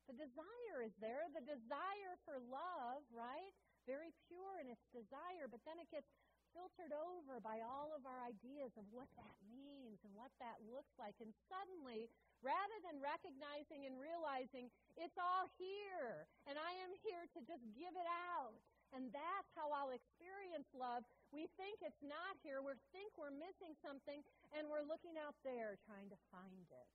The 0.08 0.16
desire 0.16 0.80
is 0.88 0.96
there, 1.04 1.28
the 1.36 1.44
desire 1.44 2.16
for 2.24 2.40
love, 2.48 3.04
right? 3.12 3.52
Very 3.84 4.16
pure 4.32 4.64
in 4.64 4.72
its 4.72 4.84
desire, 4.96 5.52
but 5.52 5.60
then 5.68 5.80
it 5.84 5.92
gets 5.92 6.08
filtered 6.56 6.96
over 6.96 7.44
by 7.44 7.60
all 7.62 7.92
of 7.94 8.08
our 8.08 8.24
ideas 8.24 8.72
of 8.80 8.88
what 8.90 9.12
that 9.20 9.36
means 9.52 10.00
and 10.08 10.10
what 10.16 10.32
that 10.40 10.58
looks 10.66 10.96
like. 10.98 11.14
And 11.20 11.30
suddenly, 11.52 12.08
rather 12.40 12.78
than 12.88 13.04
recognizing 13.04 13.86
and 13.86 14.00
realizing 14.00 14.72
it's 14.96 15.20
all 15.20 15.52
here 15.60 16.26
and 16.50 16.56
I 16.58 16.72
am 16.82 16.96
here 17.04 17.28
to 17.38 17.40
just 17.46 17.62
give 17.76 17.94
it 17.94 18.10
out, 18.34 18.58
and 18.96 19.12
that's 19.12 19.52
how 19.54 19.68
I'll 19.70 19.92
experience 19.92 20.72
love, 20.72 21.04
we 21.36 21.52
think 21.60 21.84
it's 21.84 22.00
not 22.00 22.40
here. 22.40 22.64
We 22.64 22.74
think 22.96 23.12
we're 23.20 23.36
missing 23.36 23.76
something, 23.84 24.24
and 24.56 24.72
we're 24.72 24.88
looking 24.88 25.20
out 25.20 25.36
there 25.44 25.76
trying 25.84 26.08
to 26.08 26.20
find 26.32 26.66
it. 26.72 26.88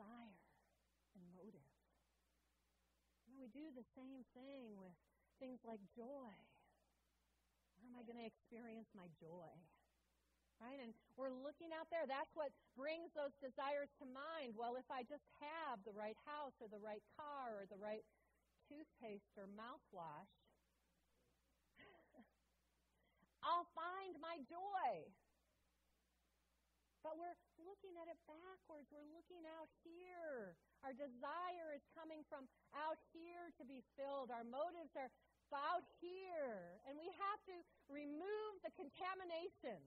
Desire 0.00 0.40
and 1.12 1.24
motive. 1.36 1.68
You 3.28 3.36
know, 3.36 3.36
we 3.36 3.52
do 3.52 3.68
the 3.76 3.84
same 3.92 4.24
thing 4.32 4.72
with 4.80 4.96
things 5.36 5.60
like 5.60 5.80
joy. 5.92 6.32
Where 7.76 7.84
am 7.84 8.00
I 8.00 8.04
going 8.08 8.16
to 8.16 8.24
experience 8.24 8.88
my 8.96 9.12
joy? 9.20 9.52
Right? 10.60 10.80
And 10.80 10.92
we're 11.16 11.32
looking 11.32 11.72
out 11.76 11.88
there. 11.92 12.04
That's 12.08 12.32
what 12.32 12.52
brings 12.76 13.12
those 13.12 13.32
desires 13.40 13.92
to 14.00 14.08
mind. 14.08 14.56
Well, 14.56 14.76
if 14.76 14.88
I 14.88 15.04
just 15.04 15.24
have 15.40 15.80
the 15.84 15.92
right 15.92 16.16
house 16.24 16.56
or 16.60 16.68
the 16.68 16.80
right 16.80 17.04
car 17.16 17.60
or 17.60 17.64
the 17.68 17.80
right 17.80 18.04
toothpaste 18.68 19.36
or 19.36 19.48
mouthwash, 19.52 20.32
I'll 23.44 23.68
find 23.72 24.16
my 24.20 24.40
joy. 24.48 25.08
But 27.00 27.16
we're 27.16 27.36
looking 27.64 27.96
at 27.96 28.12
it 28.12 28.20
backwards. 28.28 28.92
We're 28.92 29.08
looking 29.16 29.40
out 29.56 29.72
here. 29.80 30.52
Our 30.84 30.92
desire 30.92 31.72
is 31.72 31.84
coming 31.96 32.20
from 32.28 32.44
out 32.76 33.00
here 33.16 33.48
to 33.56 33.64
be 33.64 33.80
filled. 33.96 34.28
Our 34.28 34.44
motives 34.44 34.92
are 35.00 35.08
out 35.56 35.84
here. 36.04 36.76
And 36.84 37.00
we 37.00 37.08
have 37.08 37.40
to 37.48 37.56
remove 37.88 38.52
the 38.60 38.72
contamination 38.76 39.80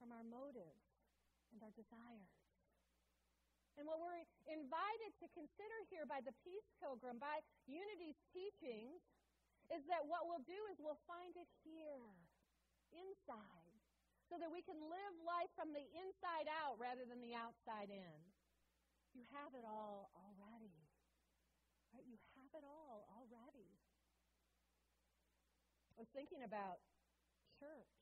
from 0.00 0.16
our 0.16 0.24
motives 0.24 0.84
and 1.52 1.60
our 1.60 1.72
desires. 1.76 2.32
And 3.76 3.84
what 3.84 4.00
we're 4.00 4.24
invited 4.48 5.12
to 5.20 5.26
consider 5.34 5.78
here 5.90 6.06
by 6.06 6.22
the 6.22 6.32
Peace 6.46 6.68
Pilgrim, 6.78 7.18
by 7.18 7.42
Unity's 7.66 8.16
teachings, 8.30 9.02
is 9.68 9.82
that 9.90 10.06
what 10.06 10.24
we'll 10.24 10.44
do 10.46 10.60
is 10.70 10.78
we'll 10.78 11.00
find 11.10 11.34
it 11.34 11.50
here, 11.66 12.06
inside 12.94 13.63
so 14.28 14.40
that 14.40 14.48
we 14.48 14.64
can 14.64 14.78
live 14.78 15.14
life 15.24 15.52
from 15.54 15.72
the 15.76 15.84
inside 15.96 16.48
out 16.48 16.80
rather 16.80 17.04
than 17.04 17.20
the 17.20 17.36
outside 17.36 17.92
in. 17.92 18.18
You 19.14 19.22
have 19.36 19.52
it 19.54 19.62
all 19.62 20.10
already. 20.16 20.74
Right? 21.94 22.02
You 22.08 22.18
have 22.34 22.50
it 22.56 22.66
all 22.66 23.06
already. 23.14 23.70
I 25.94 26.02
was 26.02 26.10
thinking 26.10 26.42
about 26.42 26.82
church, 27.62 27.94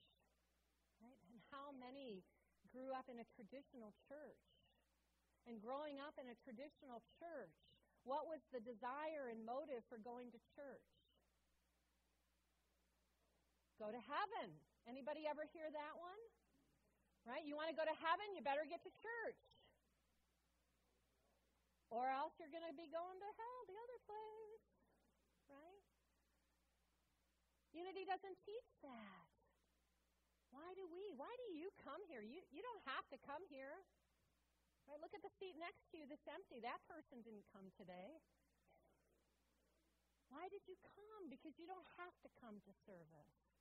right? 1.05 1.21
And 1.29 1.37
how 1.53 1.77
many 1.77 2.25
grew 2.73 2.97
up 2.97 3.07
in 3.13 3.21
a 3.21 3.29
traditional 3.37 3.93
church. 4.09 4.41
And 5.45 5.61
growing 5.61 6.01
up 6.01 6.17
in 6.17 6.33
a 6.33 6.39
traditional 6.41 7.05
church, 7.21 7.53
what 8.09 8.27
was 8.27 8.41
the 8.51 8.65
desire 8.65 9.29
and 9.29 9.45
motive 9.45 9.85
for 9.93 10.01
going 10.01 10.33
to 10.33 10.41
church? 10.57 10.89
Go 13.77 13.93
to 13.93 14.01
heaven. 14.01 14.57
Anybody 14.87 15.31
ever 15.31 15.47
hear 15.55 15.71
that 15.71 15.95
one? 15.99 16.23
Right? 17.23 17.47
You 17.47 17.55
want 17.55 17.71
to 17.71 17.77
go 17.79 17.87
to 17.87 17.97
heaven, 18.03 18.35
you 18.35 18.43
better 18.43 18.67
get 18.67 18.83
to 18.83 18.93
church. 18.99 19.43
Or 21.93 22.09
else 22.09 22.35
you're 22.41 22.51
going 22.51 22.67
to 22.67 22.75
be 22.75 22.89
going 22.89 23.19
to 23.21 23.31
hell, 23.37 23.61
the 23.69 23.79
other 23.79 23.99
place. 24.09 24.65
Right? 25.53 25.83
Unity 27.77 28.09
doesn't 28.09 28.39
teach 28.43 28.71
that. 28.83 29.29
Why 30.51 30.69
do 30.77 30.85
we? 30.89 31.01
Why 31.17 31.31
do 31.37 31.47
you 31.57 31.73
come 31.81 32.01
here? 32.09 32.21
You, 32.21 32.45
you 32.53 32.61
don't 32.61 32.85
have 32.85 33.05
to 33.13 33.19
come 33.25 33.45
here. 33.49 33.85
Right? 34.89 35.01
Look 35.01 35.15
at 35.17 35.25
the 35.25 35.33
seat 35.41 35.57
next 35.57 35.89
to 35.93 36.01
you 36.01 36.05
that's 36.09 36.27
empty. 36.29 36.61
That 36.61 36.81
person 36.91 37.23
didn't 37.25 37.47
come 37.53 37.73
today. 37.79 38.21
Why 40.33 40.49
did 40.49 40.65
you 40.65 40.81
come? 40.81 41.29
Because 41.29 41.57
you 41.61 41.69
don't 41.69 41.89
have 42.01 42.17
to 42.25 42.29
come 42.41 42.57
to 42.65 42.73
service. 42.89 43.52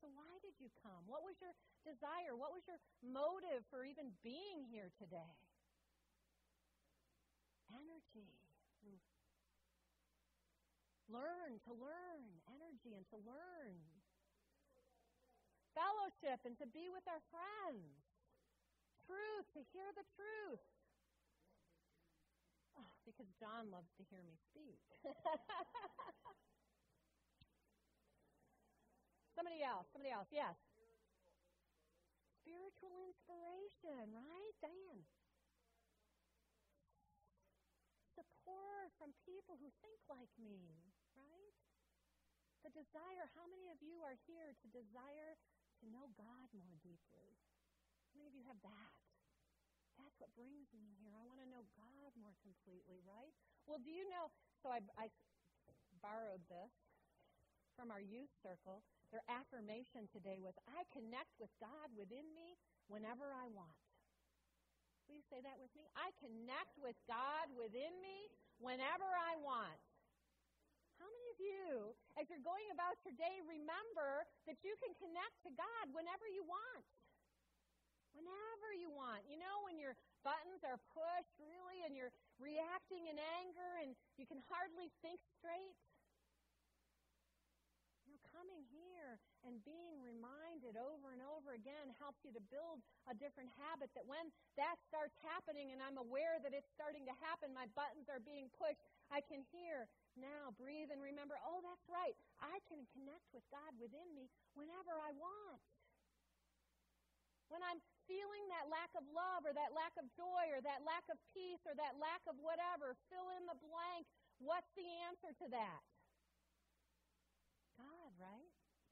So, 0.00 0.12
why 0.12 0.36
did 0.44 0.56
you 0.60 0.68
come? 0.84 1.08
What 1.08 1.24
was 1.24 1.40
your 1.40 1.56
desire? 1.82 2.36
What 2.36 2.52
was 2.52 2.62
your 2.68 2.80
motive 3.00 3.64
for 3.72 3.84
even 3.84 4.12
being 4.20 4.68
here 4.68 4.92
today? 5.00 5.36
Energy. 7.72 8.28
Learn 11.06 11.62
to 11.64 11.72
learn. 11.72 12.26
Energy 12.50 12.98
and 12.98 13.06
to 13.14 13.18
learn. 13.22 13.78
Fellowship 15.72 16.42
and 16.44 16.58
to 16.58 16.66
be 16.66 16.90
with 16.90 17.06
our 17.06 17.22
friends. 17.30 17.94
Truth, 19.06 19.46
to 19.54 19.62
hear 19.70 19.86
the 19.94 20.06
truth. 20.18 20.66
Oh, 22.74 22.90
because 23.06 23.30
John 23.38 23.70
loves 23.70 23.92
to 23.96 24.04
hear 24.10 24.20
me 24.26 24.34
speak. 24.50 24.82
Somebody 29.36 29.60
else. 29.60 29.84
Somebody 29.92 30.16
else. 30.16 30.32
Yes. 30.32 30.56
Spiritual 32.40 32.96
inspiration, 33.04 34.16
right, 34.16 34.56
Dan? 34.64 35.04
Support 38.16 38.96
from 38.96 39.12
people 39.28 39.60
who 39.60 39.68
think 39.84 40.00
like 40.08 40.32
me, 40.40 40.72
right? 41.12 41.52
The 42.64 42.72
desire. 42.72 43.28
How 43.36 43.44
many 43.44 43.68
of 43.68 43.84
you 43.84 44.00
are 44.00 44.16
here 44.24 44.56
to 44.56 44.66
desire 44.72 45.36
to 45.36 45.84
know 45.92 46.08
God 46.16 46.48
more 46.56 46.72
deeply? 46.80 47.36
How 48.08 48.24
many 48.24 48.32
of 48.32 48.36
you 48.40 48.46
have 48.48 48.56
that? 48.64 48.94
That's 50.00 50.16
what 50.16 50.32
brings 50.32 50.72
me 50.72 50.96
here. 50.96 51.12
I 51.12 51.28
want 51.28 51.44
to 51.44 51.48
know 51.52 51.68
God 51.76 52.10
more 52.16 52.32
completely, 52.40 53.04
right? 53.04 53.36
Well, 53.68 53.82
do 53.84 53.92
you 53.92 54.08
know? 54.08 54.32
So 54.64 54.72
I, 54.72 54.80
I 54.96 55.12
borrowed 56.00 56.44
this 56.48 56.72
from 57.76 57.92
our 57.92 58.00
youth 58.00 58.32
circle. 58.40 58.80
Their 59.14 59.22
affirmation 59.30 60.10
today 60.10 60.42
was, 60.42 60.58
I 60.66 60.82
connect 60.90 61.30
with 61.38 61.50
God 61.62 61.88
within 61.94 62.26
me 62.34 62.58
whenever 62.90 63.30
I 63.30 63.46
want. 63.48 63.74
Please 65.06 65.22
say 65.30 65.38
that 65.38 65.62
with 65.62 65.70
me. 65.78 65.86
I 65.94 66.10
connect 66.18 66.74
with 66.82 66.98
God 67.06 67.46
within 67.54 67.94
me 68.02 68.26
whenever 68.58 69.06
I 69.06 69.38
want. 69.38 69.78
How 70.98 71.06
many 71.06 71.28
of 71.30 71.38
you, 71.38 71.94
as 72.18 72.26
you're 72.26 72.42
going 72.42 72.66
about 72.74 72.98
your 73.06 73.14
day, 73.14 73.38
remember 73.46 74.26
that 74.50 74.58
you 74.66 74.74
can 74.82 74.90
connect 74.98 75.36
to 75.46 75.54
God 75.54 75.84
whenever 75.94 76.26
you 76.26 76.42
want? 76.42 76.84
Whenever 78.16 78.68
you 78.74 78.90
want. 78.90 79.22
You 79.28 79.38
know, 79.38 79.62
when 79.68 79.78
your 79.78 79.94
buttons 80.24 80.64
are 80.64 80.80
pushed 80.90 81.36
really 81.38 81.84
and 81.84 81.94
you're 81.94 82.10
reacting 82.40 83.06
in 83.06 83.20
anger 83.38 83.70
and 83.84 83.94
you 84.18 84.26
can 84.26 84.40
hardly 84.48 84.90
think 85.04 85.20
straight? 85.36 85.76
Coming 88.36 88.60
here 88.68 89.16
and 89.48 89.56
being 89.64 89.96
reminded 90.04 90.76
over 90.76 91.16
and 91.16 91.24
over 91.24 91.56
again 91.56 91.88
helps 91.96 92.20
you 92.20 92.28
to 92.36 92.42
build 92.52 92.84
a 93.08 93.16
different 93.16 93.48
habit 93.56 93.88
that 93.96 94.04
when 94.04 94.28
that 94.60 94.76
starts 94.84 95.16
happening 95.24 95.72
and 95.72 95.80
I'm 95.80 95.96
aware 95.96 96.36
that 96.44 96.52
it's 96.52 96.68
starting 96.76 97.08
to 97.08 97.16
happen, 97.24 97.56
my 97.56 97.64
buttons 97.72 98.12
are 98.12 98.20
being 98.20 98.52
pushed, 98.52 98.84
I 99.08 99.24
can 99.24 99.40
hear 99.56 99.88
now, 100.20 100.52
breathe 100.60 100.92
and 100.92 101.00
remember, 101.00 101.40
oh, 101.40 101.64
that's 101.64 101.88
right. 101.88 102.12
I 102.44 102.60
can 102.68 102.84
connect 102.92 103.24
with 103.32 103.44
God 103.48 103.72
within 103.80 104.08
me 104.12 104.28
whenever 104.52 104.92
I 105.00 105.16
want. 105.16 105.64
When 107.48 107.62
I'm 107.62 107.80
feeling 108.10 108.44
that 108.50 108.66
lack 108.66 108.90
of 108.98 109.06
love 109.14 109.46
or 109.46 109.54
that 109.54 109.70
lack 109.70 109.94
of 109.96 110.04
joy 110.18 110.50
or 110.50 110.60
that 110.66 110.82
lack 110.82 111.06
of 111.08 111.16
peace 111.30 111.62
or 111.62 111.78
that 111.78 111.94
lack 112.02 112.26
of 112.26 112.34
whatever, 112.42 112.98
fill 113.06 113.30
in 113.38 113.46
the 113.46 113.54
blank. 113.62 114.04
What's 114.42 114.68
the 114.74 114.84
answer 115.06 115.30
to 115.30 115.46
that? 115.54 115.80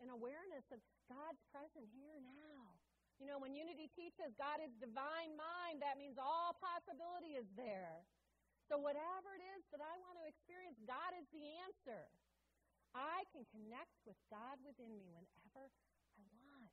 An 0.02 0.10
awareness 0.10 0.66
of 0.74 0.80
God's 1.08 1.40
present 1.48 1.86
here 1.94 2.18
now. 2.20 2.76
You 3.22 3.30
know, 3.30 3.38
when 3.38 3.54
unity 3.54 3.88
teaches 3.94 4.34
God 4.34 4.58
is 4.58 4.74
divine 4.82 5.32
mind, 5.38 5.80
that 5.80 5.96
means 5.96 6.18
all 6.18 6.58
possibility 6.58 7.38
is 7.38 7.46
there. 7.54 8.02
So, 8.66 8.80
whatever 8.80 9.36
it 9.36 9.44
is 9.54 9.62
that 9.70 9.84
I 9.84 9.94
want 10.02 10.18
to 10.18 10.26
experience, 10.26 10.80
God 10.88 11.12
is 11.14 11.28
the 11.30 11.44
answer. 11.62 12.10
I 12.96 13.26
can 13.30 13.46
connect 13.52 13.94
with 14.06 14.18
God 14.32 14.56
within 14.64 14.94
me 14.98 15.06
whenever 15.14 15.66
I 16.16 16.24
want. 16.32 16.72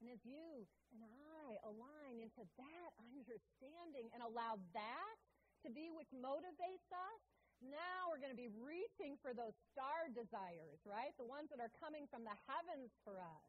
And 0.00 0.10
as 0.10 0.20
you 0.24 0.64
and 0.96 1.04
I 1.04 1.60
align 1.64 2.18
into 2.24 2.42
that 2.58 2.90
understanding 2.98 4.08
and 4.16 4.24
allow 4.24 4.58
that 4.72 5.16
to 5.64 5.68
be 5.68 5.92
which 5.92 6.10
motivates 6.16 6.88
us, 6.88 7.22
now 7.64 8.08
we're 8.08 8.20
going 8.20 8.32
to 8.32 8.38
be 8.38 8.48
reaching 8.48 9.20
for 9.20 9.36
those 9.36 9.56
star 9.72 10.08
desires, 10.12 10.80
right? 10.88 11.12
The 11.20 11.28
ones 11.28 11.52
that 11.52 11.60
are 11.60 11.72
coming 11.76 12.08
from 12.08 12.24
the 12.24 12.36
heavens 12.48 12.92
for 13.04 13.20
us, 13.20 13.46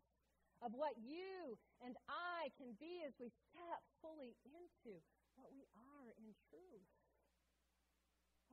of 0.62 0.75
what 0.77 0.94
you 1.01 1.58
and 1.82 1.98
I 2.06 2.53
can 2.60 2.77
be 2.77 3.01
as 3.01 3.18
we 3.18 3.34
step 3.50 3.82
fully 4.03 4.38
into 4.46 5.01
what 5.34 5.50
we 5.50 5.65
are 5.74 6.13
in 6.22 6.30
truth. 6.51 6.91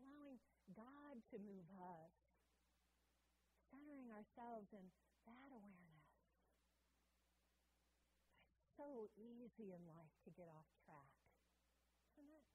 Allowing 0.00 0.41
God 0.73 1.21
to 1.35 1.37
move 1.43 1.69
us, 1.77 2.15
centering 3.69 4.09
ourselves 4.09 4.73
in 4.73 4.88
that 5.29 5.50
awareness. 5.53 6.09
It's 8.57 8.73
so 8.79 9.12
easy 9.19 9.77
in 9.77 9.83
life 9.85 10.15
to 10.25 10.31
get 10.33 10.49
off 10.49 10.71
track, 10.87 11.12
isn't 12.17 12.33
it? 12.33 12.47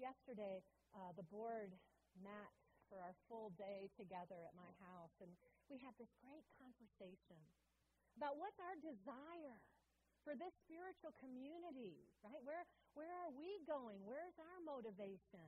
Yesterday, 0.00 0.64
uh, 0.96 1.12
the 1.14 1.28
board 1.28 1.76
met 2.24 2.52
for 2.88 2.98
our 3.04 3.12
full 3.28 3.52
day 3.60 3.92
together 3.94 4.40
at 4.48 4.56
my 4.56 4.72
house, 4.80 5.12
and 5.20 5.28
we 5.68 5.76
had 5.84 5.92
this 6.00 6.10
great 6.24 6.46
conversation 6.56 7.38
about 8.16 8.40
what's 8.40 8.56
our 8.62 8.78
desire 8.80 9.60
for 10.24 10.32
this 10.34 10.56
spiritual 10.64 11.12
community, 11.20 12.02
right? 12.24 12.40
Where, 12.42 12.64
where 12.96 13.12
are 13.22 13.30
we 13.30 13.60
going? 13.68 14.02
Where's 14.02 14.34
our 14.40 14.58
motivation? 14.64 15.46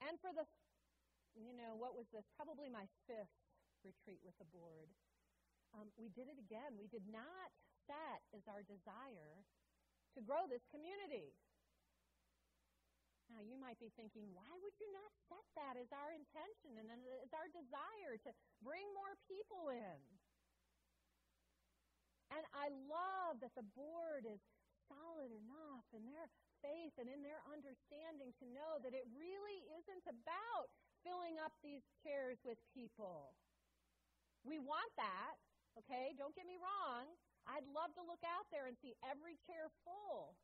And 0.00 0.16
for 0.18 0.32
the, 0.32 0.48
you 1.36 1.52
know, 1.52 1.76
what 1.76 1.92
was 1.94 2.08
this? 2.10 2.24
Probably 2.34 2.72
my 2.72 2.88
fifth 3.04 3.36
retreat 3.84 4.18
with 4.24 4.34
the 4.40 4.48
board. 4.48 4.88
Um, 5.76 5.92
we 5.94 6.10
did 6.16 6.26
it 6.26 6.40
again. 6.40 6.74
We 6.74 6.90
did 6.90 7.06
not 7.06 7.52
set 7.86 8.24
as 8.34 8.42
our 8.50 8.64
desire 8.66 9.44
to 10.16 10.20
grow 10.24 10.50
this 10.50 10.64
community. 10.72 11.30
Now, 13.30 13.46
you 13.46 13.54
might 13.54 13.78
be 13.78 13.94
thinking, 13.94 14.26
why 14.34 14.50
would 14.58 14.74
you 14.82 14.90
not 14.90 15.14
set 15.30 15.46
that 15.54 15.78
as 15.78 15.86
our 15.94 16.10
intention 16.10 16.82
and 16.82 16.90
as 17.22 17.30
our 17.30 17.46
desire 17.54 18.18
to 18.26 18.30
bring 18.58 18.82
more 18.90 19.14
people 19.30 19.70
in? 19.70 19.98
And 22.34 22.42
I 22.50 22.74
love 22.90 23.38
that 23.42 23.54
the 23.54 23.66
board 23.78 24.26
is 24.26 24.42
solid 24.90 25.30
enough 25.30 25.86
in 25.94 26.02
their 26.10 26.26
faith 26.62 26.94
and 26.98 27.06
in 27.06 27.22
their 27.22 27.38
understanding 27.46 28.34
to 28.42 28.46
know 28.50 28.82
that 28.82 28.94
it 28.94 29.06
really 29.14 29.62
isn't 29.78 30.06
about 30.10 30.66
filling 31.06 31.38
up 31.38 31.54
these 31.62 31.86
chairs 32.02 32.38
with 32.42 32.58
people. 32.74 33.34
We 34.42 34.58
want 34.58 34.90
that, 34.98 35.38
okay? 35.78 36.12
Don't 36.18 36.34
get 36.34 36.50
me 36.50 36.58
wrong. 36.58 37.06
I'd 37.46 37.66
love 37.72 37.94
to 37.96 38.04
look 38.04 38.20
out 38.26 38.50
there 38.52 38.66
and 38.66 38.76
see 38.82 38.98
every 39.06 39.38
chair 39.46 39.70
full. 39.86 40.36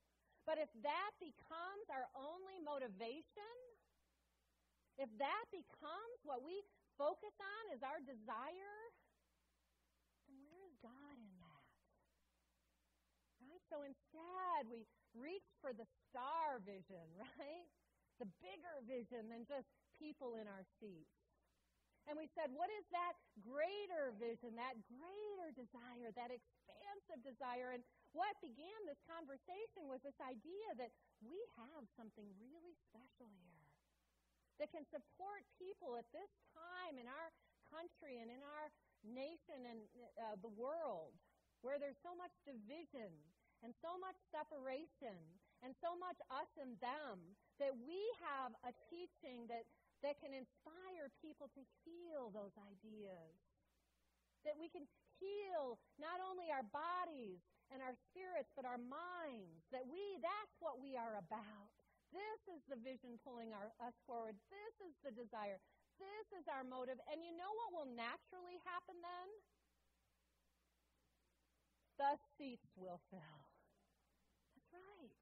But 0.46 0.62
if 0.62 0.70
that 0.86 1.12
becomes 1.18 1.86
our 1.90 2.06
only 2.14 2.62
motivation, 2.62 3.58
if 4.96 5.10
that 5.18 5.44
becomes 5.50 6.18
what 6.22 6.40
we 6.46 6.54
focus 6.94 7.34
on 7.36 7.62
as 7.74 7.82
our 7.82 7.98
desire, 8.06 8.78
then 10.30 10.38
where 10.46 10.62
is 10.70 10.78
God 10.80 11.18
in 11.18 11.32
that? 11.42 11.64
Right? 13.42 13.62
so 13.66 13.82
instead, 13.82 14.70
we 14.70 14.86
reach 15.18 15.50
for 15.58 15.74
the 15.74 15.84
star 16.06 16.62
vision, 16.62 17.04
right? 17.18 17.66
The 18.22 18.30
bigger 18.40 18.80
vision 18.86 19.28
than 19.28 19.44
just 19.44 19.68
people 19.98 20.38
in 20.40 20.46
our 20.48 20.64
seats. 20.80 21.12
And 22.06 22.14
we 22.14 22.30
said, 22.38 22.54
what 22.54 22.70
is 22.70 22.86
that 22.94 23.18
greater 23.42 24.14
vision, 24.14 24.54
that 24.54 24.78
greater 24.86 25.50
desire, 25.58 26.14
that 26.14 26.30
expansive 26.30 27.18
desire? 27.26 27.74
And 27.74 27.82
what 28.16 28.32
began 28.40 28.80
this 28.88 28.98
conversation 29.04 29.84
was 29.92 30.00
this 30.00 30.16
idea 30.24 30.68
that 30.80 30.88
we 31.20 31.36
have 31.60 31.84
something 32.00 32.24
really 32.40 32.72
special 32.88 33.28
here 33.44 33.68
that 34.56 34.72
can 34.72 34.88
support 34.88 35.44
people 35.60 36.00
at 36.00 36.08
this 36.16 36.32
time 36.56 36.96
in 36.96 37.04
our 37.04 37.28
country 37.68 38.24
and 38.24 38.32
in 38.32 38.40
our 38.40 38.66
nation 39.04 39.68
and 39.68 39.80
uh, 40.16 40.34
the 40.40 40.50
world 40.56 41.12
where 41.60 41.76
there's 41.76 42.00
so 42.00 42.16
much 42.16 42.32
division 42.48 43.12
and 43.60 43.76
so 43.84 44.00
much 44.00 44.16
separation 44.32 45.16
and 45.64 45.72
so 45.80 45.96
much 45.96 46.16
us 46.32 46.48
and 46.60 46.76
them 46.80 47.20
that 47.60 47.72
we 47.72 48.00
have 48.20 48.52
a 48.68 48.72
teaching 48.92 49.48
that, 49.48 49.64
that 50.04 50.20
can 50.20 50.32
inspire 50.36 51.08
people 51.24 51.48
to 51.56 51.62
heal 51.84 52.28
those 52.32 52.52
ideas. 52.68 53.32
That 54.44 54.54
we 54.60 54.68
can 54.68 54.84
heal 55.18 55.80
not 55.96 56.20
only 56.22 56.45
our 56.56 56.64
bodies 56.72 57.44
and 57.68 57.84
our 57.84 57.92
spirits, 58.08 58.48
but 58.56 58.64
our 58.64 58.80
minds. 58.80 59.60
That 59.76 59.84
we, 59.84 60.00
that's 60.24 60.56
what 60.64 60.80
we 60.80 60.96
are 60.96 61.20
about. 61.20 61.68
This 62.16 62.40
is 62.48 62.64
the 62.72 62.80
vision 62.80 63.20
pulling 63.20 63.52
our, 63.52 63.68
us 63.84 63.92
forward. 64.08 64.40
This 64.48 64.74
is 64.88 64.94
the 65.04 65.12
desire. 65.12 65.60
This 66.00 66.26
is 66.32 66.48
our 66.48 66.64
motive. 66.64 66.96
And 67.12 67.20
you 67.20 67.36
know 67.36 67.52
what 67.60 67.76
will 67.76 67.90
naturally 67.92 68.56
happen 68.64 68.96
then? 69.04 69.28
the 71.96 72.20
seats 72.36 72.68
will 72.76 73.00
fill. 73.08 73.40
That's 74.52 74.70
right. 74.72 75.12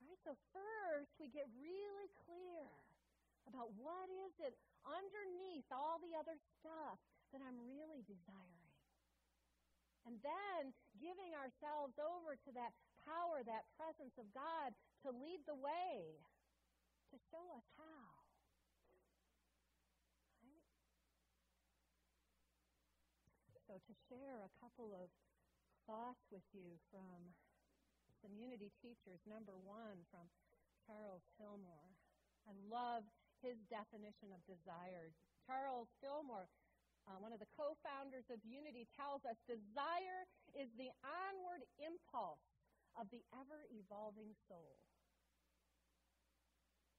Right? 0.00 0.20
So 0.24 0.32
first 0.52 1.12
we 1.20 1.28
get 1.28 1.48
really 1.60 2.08
clear 2.24 2.68
about 3.46 3.70
what 3.76 4.08
is 4.26 4.34
it 4.42 4.56
underneath 4.82 5.68
all 5.70 6.00
the 6.00 6.16
other 6.16 6.36
stuff 6.58 6.98
that 7.30 7.44
I'm 7.44 7.60
really 7.68 8.02
desiring. 8.08 8.65
And 10.06 10.22
then 10.22 10.70
giving 11.02 11.34
ourselves 11.34 11.98
over 11.98 12.38
to 12.38 12.50
that 12.54 12.70
power, 13.02 13.42
that 13.42 13.66
presence 13.74 14.14
of 14.16 14.30
God 14.30 14.70
to 15.02 15.10
lead 15.10 15.42
the 15.50 15.58
way, 15.58 16.14
to 17.10 17.16
show 17.30 17.42
us 17.58 17.66
how. 17.74 18.26
So, 23.66 23.82
to 23.82 23.94
share 24.06 24.46
a 24.46 24.52
couple 24.62 24.94
of 24.94 25.10
thoughts 25.90 26.22
with 26.30 26.46
you 26.54 26.78
from 26.94 27.34
some 28.22 28.30
unity 28.38 28.70
teachers. 28.78 29.18
Number 29.26 29.58
one, 29.58 30.06
from 30.14 30.30
Charles 30.86 31.26
Fillmore. 31.34 31.90
I 32.46 32.54
love 32.70 33.02
his 33.42 33.58
definition 33.66 34.30
of 34.30 34.38
desire. 34.46 35.10
Charles 35.46 35.90
Fillmore, 35.98 36.46
uh, 37.06 37.18
one 37.22 37.30
of 37.30 37.38
the 37.38 37.50
co 37.54 37.78
founders 37.86 38.26
of 38.28 38.42
Unity, 38.42 38.90
tells 38.98 39.22
us 39.22 39.38
desire 39.46 40.26
is 40.58 40.70
the 40.74 40.90
onward 41.06 41.62
impulse 41.78 42.42
of 42.98 43.06
the 43.14 43.22
ever 43.30 43.62
evolving 43.70 44.34
soul. 44.50 44.78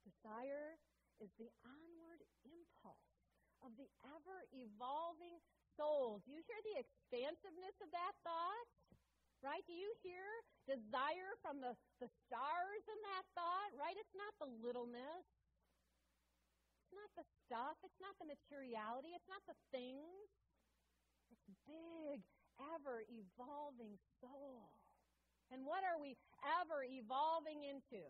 Desire 0.07 0.79
is 1.19 1.27
the 1.35 1.51
onward 1.67 2.23
impulse 2.47 3.11
of 3.59 3.75
the 3.75 3.89
ever 4.07 4.47
evolving 4.55 5.35
soul. 5.75 6.23
Do 6.23 6.31
you 6.31 6.39
hear 6.45 6.61
the 6.63 6.79
expansiveness 6.79 7.75
of 7.83 7.89
that 7.91 8.13
thought? 8.23 8.67
Right? 9.43 9.61
Do 9.69 9.75
you 9.75 9.91
hear 10.01 10.25
desire 10.65 11.37
from 11.45 11.61
the, 11.61 11.77
the 12.01 12.09
stars 12.25 12.83
in 12.89 12.99
that 13.13 13.25
thought? 13.37 13.69
Right? 13.77 13.93
It's 13.99 14.17
not 14.17 14.33
the 14.41 14.49
littleness. 14.63 15.25
Not 16.97 17.13
the 17.13 17.27
stuff. 17.45 17.77
It's 17.85 18.01
not 18.01 18.17
the 18.17 18.25
materiality. 18.25 19.13
It's 19.13 19.29
not 19.29 19.45
the 19.45 19.53
things. 19.69 20.33
It's 21.29 21.45
big, 21.69 22.25
ever 22.57 23.05
evolving 23.05 24.01
soul. 24.17 24.81
And 25.53 25.61
what 25.63 25.85
are 25.85 26.01
we 26.01 26.17
ever 26.41 26.81
evolving 26.81 27.61
into? 27.63 28.01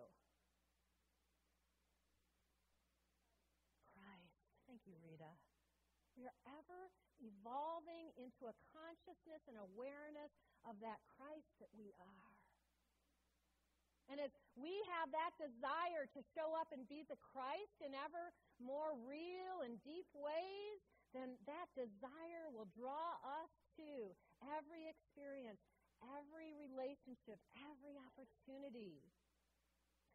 Christ. 3.92 4.40
Thank 4.66 4.88
you, 4.88 4.96
Rita. 5.04 5.36
We 6.16 6.26
are 6.26 6.40
ever 6.48 6.90
evolving 7.22 8.10
into 8.18 8.50
a 8.50 8.56
consciousness 8.74 9.46
and 9.46 9.58
awareness 9.60 10.34
of 10.66 10.80
that 10.82 11.04
Christ 11.18 11.52
that 11.62 11.70
we 11.78 11.94
are. 12.02 12.37
And 14.08 14.24
as 14.24 14.32
we 14.56 14.72
have 14.96 15.12
that 15.12 15.36
desire 15.36 16.08
to 16.16 16.22
show 16.32 16.56
up 16.56 16.72
and 16.72 16.88
be 16.88 17.04
the 17.04 17.20
Christ 17.20 17.76
in 17.84 17.92
ever 17.92 18.32
more 18.64 18.96
real 19.04 19.68
and 19.68 19.76
deep 19.84 20.08
ways, 20.16 20.80
then 21.12 21.36
that 21.44 21.68
desire 21.76 22.48
will 22.52 22.72
draw 22.72 23.20
us 23.20 23.52
to 23.76 24.16
every 24.56 24.88
experience, 24.88 25.60
every 26.00 26.56
relationship, 26.56 27.40
every 27.68 28.00
opportunity 28.00 29.04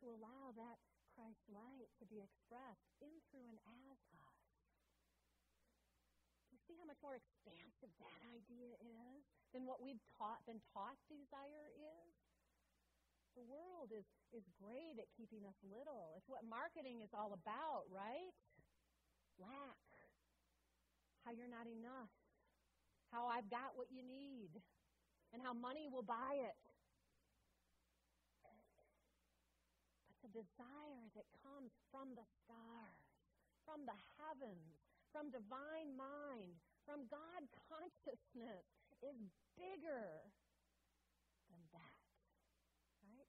to 0.01 0.09
allow 0.09 0.57
that 0.57 0.81
Christ 1.13 1.45
light 1.53 1.93
to 2.01 2.09
be 2.09 2.25
expressed 2.25 2.89
in, 3.05 3.13
through, 3.29 3.45
and 3.45 3.61
as 3.85 4.01
us. 4.17 4.41
You 6.49 6.57
see 6.65 6.77
how 6.81 6.89
much 6.89 7.01
more 7.05 7.17
expansive 7.17 7.93
that 8.01 8.21
idea 8.33 8.73
is 8.81 9.21
than 9.53 9.69
what 9.69 9.85
we've 9.85 10.01
taught 10.17 10.41
been 10.49 10.65
taught 10.73 10.97
desire 11.13 11.69
is? 11.77 12.22
The 13.33 13.45
world 13.49 13.89
is, 13.97 14.05
is 14.37 14.45
great 14.61 15.01
at 15.01 15.09
keeping 15.17 15.49
us 15.49 15.57
little. 15.65 16.13
It's 16.21 16.29
what 16.29 16.45
marketing 16.45 17.01
is 17.01 17.17
all 17.17 17.33
about, 17.33 17.89
right? 17.89 18.37
Lack. 19.41 19.81
How 21.25 21.33
you're 21.33 21.49
not 21.49 21.65
enough. 21.65 22.13
How 23.09 23.29
I've 23.29 23.49
got 23.49 23.73
what 23.73 23.89
you 23.89 24.05
need. 24.05 24.61
And 25.33 25.41
how 25.41 25.57
money 25.57 25.89
will 25.89 26.05
buy 26.05 26.45
it. 26.45 26.61
But 30.13 30.29
the 30.29 30.45
desire 30.45 31.09
that 31.17 31.25
comes 31.41 31.73
from 31.89 32.13
the 32.13 32.29
stars, 32.45 33.09
from 33.65 33.89
the 33.89 33.97
heavens, 34.21 34.77
from 35.09 35.33
divine 35.33 35.97
mind, 35.97 36.61
from 36.85 37.09
God 37.09 37.49
consciousness 37.69 38.69
is 39.01 39.17
bigger? 39.57 40.29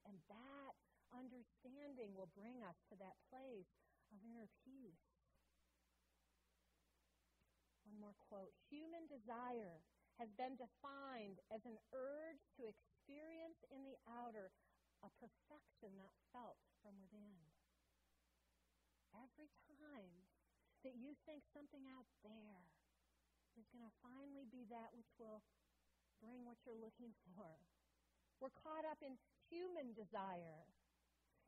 And 0.04 0.20
that 0.28 0.74
understanding 1.14 2.18
will 2.18 2.32
bring 2.34 2.64
us 2.66 2.78
to 2.90 2.96
that 3.00 3.16
place 3.30 3.72
of 4.12 4.20
inner 4.24 4.50
peace. 4.66 5.08
One 7.88 8.00
more 8.00 8.18
quote. 8.28 8.56
Human 8.68 9.06
desire 9.08 9.84
has 10.18 10.30
been 10.38 10.56
defined 10.58 11.42
as 11.50 11.66
an 11.66 11.78
urge 11.94 12.44
to 12.58 12.70
experience 12.70 13.62
in 13.74 13.82
the 13.86 13.98
outer 14.06 14.54
a 15.04 15.10
perfection 15.20 16.00
not 16.00 16.16
felt 16.32 16.58
from 16.80 16.96
within. 17.04 17.44
Every 19.12 19.52
time 19.68 20.26
that 20.88 20.96
you 20.96 21.14
think 21.28 21.44
something 21.52 21.84
out 21.92 22.08
there 22.24 22.72
is 23.60 23.68
going 23.70 23.86
to 23.86 24.00
finally 24.02 24.48
be 24.48 24.66
that 24.72 24.96
which 24.96 25.12
will 25.20 25.44
bring 26.24 26.48
what 26.48 26.58
you're 26.64 26.80
looking 26.80 27.12
for. 27.36 27.60
We're 28.44 28.60
caught 28.60 28.84
up 28.84 29.00
in 29.00 29.16
human 29.48 29.96
desire. 29.96 30.68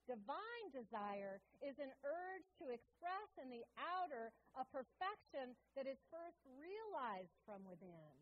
Divine 0.07 0.67
desire 0.71 1.43
is 1.59 1.75
an 1.75 1.91
urge 2.07 2.47
to 2.63 2.71
express 2.71 3.29
in 3.35 3.51
the 3.51 3.67
outer 3.75 4.31
a 4.55 4.63
perfection 4.71 5.59
that 5.75 5.91
is 5.91 5.99
first 6.07 6.39
realized 6.55 7.35
from 7.43 7.67
within. 7.67 8.15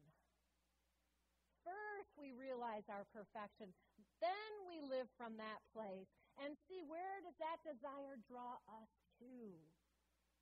First, 1.61 2.17
we 2.17 2.33
realize 2.33 2.89
our 2.89 3.05
perfection. 3.13 3.69
Then 4.17 4.51
we 4.65 4.81
live 4.81 5.05
from 5.21 5.37
that 5.37 5.61
place 5.69 6.09
and 6.41 6.57
see 6.65 6.81
where 6.89 7.21
does 7.21 7.37
that 7.37 7.61
desire 7.61 8.17
draw 8.25 8.57
us 8.73 8.89
to. 9.21 9.53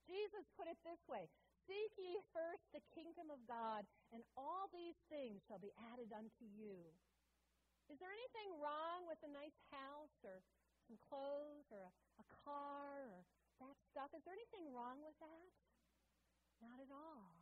Jesus 0.07 0.47
put 0.55 0.71
it 0.71 0.79
this 0.87 1.03
way 1.11 1.27
Seek 1.67 1.91
ye 1.99 2.15
first 2.31 2.63
the 2.71 2.81
kingdom 2.95 3.27
of 3.27 3.43
God, 3.43 3.83
and 4.15 4.23
all 4.39 4.71
these 4.71 4.95
things 5.11 5.43
shall 5.51 5.59
be 5.59 5.75
added 5.91 6.15
unto 6.15 6.47
you. 6.55 6.79
Is 7.91 7.99
there 7.99 8.15
anything 8.15 8.55
wrong 8.63 9.03
with 9.03 9.19
a 9.27 9.31
nice 9.35 9.59
house 9.67 10.15
or 10.23 10.39
some 10.87 10.95
clothes 11.11 11.67
or 11.75 11.83
a, 11.83 11.91
a 12.23 12.25
car 12.47 13.03
or 13.11 13.19
that 13.59 13.75
stuff? 13.91 14.15
Is 14.15 14.23
there 14.23 14.31
anything 14.31 14.71
wrong 14.71 15.03
with 15.03 15.19
that? 15.19 15.51
Not 16.63 16.79
at 16.79 16.87
all. 16.87 17.35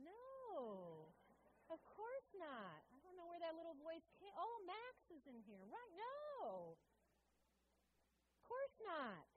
No. 0.00 1.12
Of 1.68 1.84
course 1.84 2.32
not. 2.40 2.80
I 2.88 2.98
don't 3.04 3.12
know 3.20 3.28
where 3.28 3.38
that 3.44 3.52
little 3.52 3.76
voice 3.84 4.08
came. 4.16 4.32
Oh, 4.40 4.56
Max 4.64 4.96
is 5.12 5.28
in 5.28 5.36
here. 5.44 5.68
Right? 5.68 5.92
No. 5.92 6.80
Of 8.32 8.42
course 8.48 8.76
not. 8.88 9.28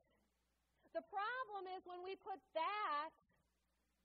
The 0.96 1.04
problem 1.12 1.68
is 1.76 1.84
when 1.84 2.08
we 2.08 2.16
put 2.24 2.40
that 2.56 3.12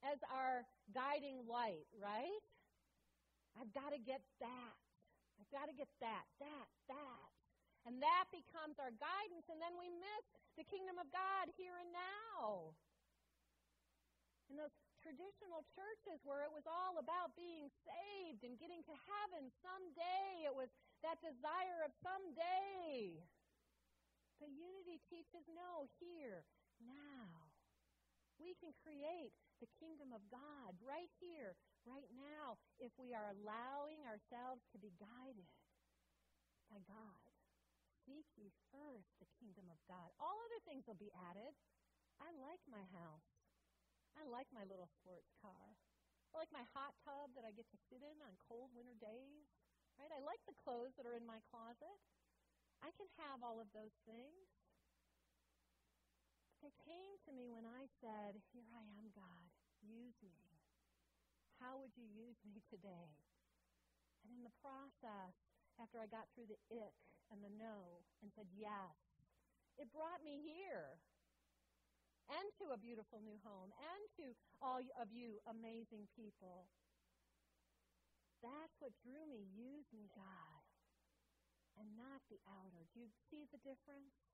as 0.02 0.18
our 0.26 0.66
guiding 0.90 1.46
light, 1.46 1.86
right? 1.94 2.42
I've 3.54 3.70
got 3.70 3.94
to 3.94 4.00
get 4.02 4.26
that. 4.42 4.87
I've 5.48 5.64
got 5.64 5.72
to 5.72 5.76
get 5.80 5.88
that, 6.04 6.28
that, 6.44 6.68
that. 6.92 7.28
And 7.88 8.04
that 8.04 8.28
becomes 8.28 8.76
our 8.76 8.92
guidance, 9.00 9.48
and 9.48 9.56
then 9.56 9.72
we 9.80 9.88
miss 9.88 10.24
the 10.60 10.68
kingdom 10.68 11.00
of 11.00 11.08
God 11.08 11.48
here 11.56 11.72
and 11.80 11.88
now. 11.88 12.76
In 14.52 14.60
those 14.60 14.76
traditional 15.00 15.64
churches 15.72 16.20
where 16.28 16.44
it 16.44 16.52
was 16.52 16.68
all 16.68 17.00
about 17.00 17.32
being 17.32 17.72
saved 17.88 18.44
and 18.44 18.60
getting 18.60 18.84
to 18.92 18.96
heaven 19.08 19.48
someday, 19.64 20.44
it 20.44 20.52
was 20.52 20.68
that 21.00 21.16
desire 21.24 21.80
of 21.80 21.96
someday. 22.04 23.16
But 24.36 24.52
unity 24.52 25.00
teaches 25.08 25.48
no, 25.48 25.88
here, 25.96 26.44
now. 26.84 27.47
We 28.38 28.54
can 28.62 28.70
create 28.86 29.34
the 29.58 29.70
kingdom 29.82 30.14
of 30.14 30.22
God 30.30 30.78
right 30.82 31.10
here, 31.18 31.58
right 31.82 32.06
now, 32.14 32.58
if 32.78 32.94
we 32.94 33.10
are 33.10 33.34
allowing 33.34 33.98
ourselves 34.06 34.62
to 34.70 34.78
be 34.78 34.94
guided 34.98 35.50
by 36.70 36.78
God. 36.86 37.22
Seek 38.06 38.24
ye 38.38 38.48
first 38.70 39.10
the 39.18 39.28
kingdom 39.42 39.68
of 39.68 39.80
God. 39.90 40.08
All 40.22 40.38
other 40.48 40.62
things 40.64 40.86
will 40.86 40.98
be 40.98 41.12
added. 41.28 41.52
I 42.22 42.30
like 42.38 42.62
my 42.70 42.82
house. 42.94 43.28
I 44.16 44.24
like 44.26 44.48
my 44.54 44.64
little 44.64 44.88
sports 45.02 45.30
car. 45.38 45.76
I 46.32 46.40
like 46.40 46.50
my 46.54 46.64
hot 46.74 46.94
tub 47.04 47.34
that 47.34 47.44
I 47.44 47.54
get 47.54 47.68
to 47.70 47.84
sit 47.90 48.00
in 48.00 48.18
on 48.24 48.38
cold 48.48 48.70
winter 48.72 48.96
days. 48.96 49.46
Right? 49.98 50.14
I 50.14 50.22
like 50.22 50.40
the 50.46 50.56
clothes 50.62 50.94
that 50.94 51.06
are 51.06 51.18
in 51.18 51.26
my 51.26 51.42
closet. 51.50 51.98
I 52.82 52.94
can 52.94 53.10
have 53.18 53.42
all 53.42 53.58
of 53.58 53.70
those 53.74 53.94
things. 54.06 54.57
They 56.68 56.84
came 56.84 57.16
to 57.24 57.32
me 57.32 57.48
when 57.48 57.64
I 57.64 57.88
said, 57.96 58.36
Here 58.52 58.68
I 58.76 58.84
am, 59.00 59.08
God. 59.16 59.48
Use 59.80 60.20
me. 60.20 60.36
How 61.56 61.80
would 61.80 61.96
you 61.96 62.04
use 62.12 62.36
me 62.44 62.60
today? 62.68 63.08
And 64.20 64.36
in 64.36 64.44
the 64.44 64.52
process, 64.60 65.32
after 65.80 65.96
I 65.96 66.12
got 66.12 66.28
through 66.36 66.52
the 66.52 66.60
ick 66.68 66.92
and 67.32 67.40
the 67.40 67.48
no 67.56 68.04
and 68.20 68.28
said 68.36 68.52
yes, 68.52 69.00
it 69.80 69.88
brought 69.96 70.20
me 70.20 70.44
here 70.44 71.00
and 72.28 72.44
to 72.60 72.76
a 72.76 72.84
beautiful 72.84 73.24
new 73.24 73.40
home 73.40 73.72
and 73.72 74.02
to 74.20 74.36
all 74.60 74.84
of 75.00 75.08
you 75.08 75.40
amazing 75.48 76.04
people. 76.12 76.68
That's 78.44 78.76
what 78.76 78.92
drew 79.00 79.24
me. 79.24 79.48
Use 79.56 79.88
me, 79.96 80.12
God, 80.12 80.60
and 81.80 81.96
not 81.96 82.20
the 82.28 82.44
outer. 82.44 82.84
Do 82.92 83.00
you 83.00 83.08
see 83.32 83.48
the 83.48 83.64
difference? 83.64 84.27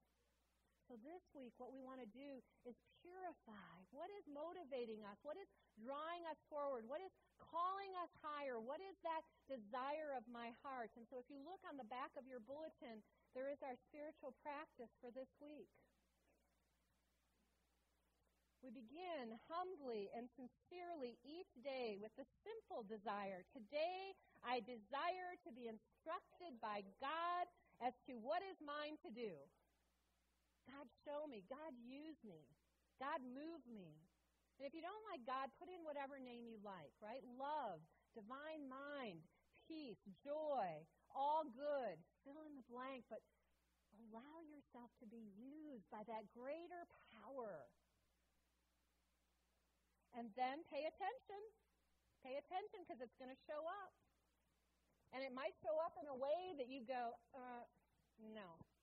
So 0.84 1.00
this 1.00 1.24
week, 1.32 1.56
what 1.56 1.72
we 1.72 1.80
want 1.80 2.04
to 2.04 2.10
do 2.12 2.44
is 2.68 2.76
purify. 3.00 3.76
What 3.88 4.12
is 4.12 4.24
motivating 4.28 5.00
us? 5.08 5.16
What 5.24 5.40
is 5.40 5.48
drawing 5.80 6.28
us 6.28 6.36
forward? 6.52 6.84
What 6.84 7.00
is 7.00 7.08
calling 7.40 7.92
us 8.04 8.12
higher? 8.20 8.60
What 8.60 8.84
is 8.84 8.92
that 9.00 9.24
desire 9.48 10.12
of 10.12 10.28
my 10.28 10.52
heart? 10.60 10.92
And 11.00 11.08
so 11.08 11.16
if 11.16 11.26
you 11.32 11.40
look 11.40 11.64
on 11.64 11.80
the 11.80 11.88
back 11.88 12.12
of 12.20 12.28
your 12.28 12.44
bulletin, 12.44 13.00
there 13.32 13.48
is 13.48 13.64
our 13.64 13.80
spiritual 13.88 14.36
practice 14.44 14.92
for 15.00 15.08
this 15.08 15.32
week. 15.40 15.72
We 18.60 18.72
begin 18.72 19.36
humbly 19.48 20.08
and 20.16 20.28
sincerely 20.36 21.20
each 21.20 21.52
day 21.60 22.00
with 22.00 22.12
the 22.16 22.24
simple 22.44 22.84
desire. 22.84 23.44
Today, 23.52 24.16
I 24.40 24.64
desire 24.64 25.36
to 25.44 25.50
be 25.52 25.68
instructed 25.68 26.56
by 26.64 26.80
God 26.96 27.44
as 27.84 27.92
to 28.08 28.16
what 28.20 28.40
is 28.40 28.56
mine 28.64 28.96
to 29.04 29.12
do. 29.12 29.36
God, 30.68 30.86
show 31.04 31.26
me. 31.28 31.44
God, 31.48 31.72
use 31.84 32.18
me. 32.24 32.44
God, 32.96 33.20
move 33.22 33.62
me. 33.68 33.94
And 34.58 34.64
if 34.64 34.72
you 34.72 34.80
don't 34.80 35.04
like 35.10 35.26
God, 35.26 35.50
put 35.58 35.66
in 35.66 35.82
whatever 35.82 36.16
name 36.22 36.46
you 36.46 36.62
like, 36.62 36.94
right? 37.02 37.22
Love, 37.34 37.82
divine 38.14 38.70
mind, 38.70 39.18
peace, 39.66 39.98
joy, 40.22 40.86
all 41.10 41.42
good. 41.50 41.98
Fill 42.22 42.38
in 42.46 42.54
the 42.54 42.66
blank, 42.70 43.02
but 43.10 43.18
allow 44.10 44.38
yourself 44.46 44.94
to 45.02 45.06
be 45.10 45.26
used 45.34 45.86
by 45.90 46.06
that 46.06 46.30
greater 46.30 46.86
power. 47.10 47.66
And 50.14 50.30
then 50.38 50.62
pay 50.70 50.86
attention. 50.86 51.42
Pay 52.22 52.38
attention 52.38 52.86
because 52.86 53.02
it's 53.02 53.18
going 53.18 53.34
to 53.34 53.42
show 53.50 53.58
up. 53.66 53.92
And 55.10 55.22
it 55.22 55.34
might 55.34 55.54
show 55.62 55.74
up 55.82 55.94
in 55.98 56.06
a 56.10 56.14
way 56.14 56.54
that 56.58 56.70
you 56.70 56.86
go, 56.86 57.18
uh, 57.34 57.62
no, 58.18 58.46
no, 58.46 58.73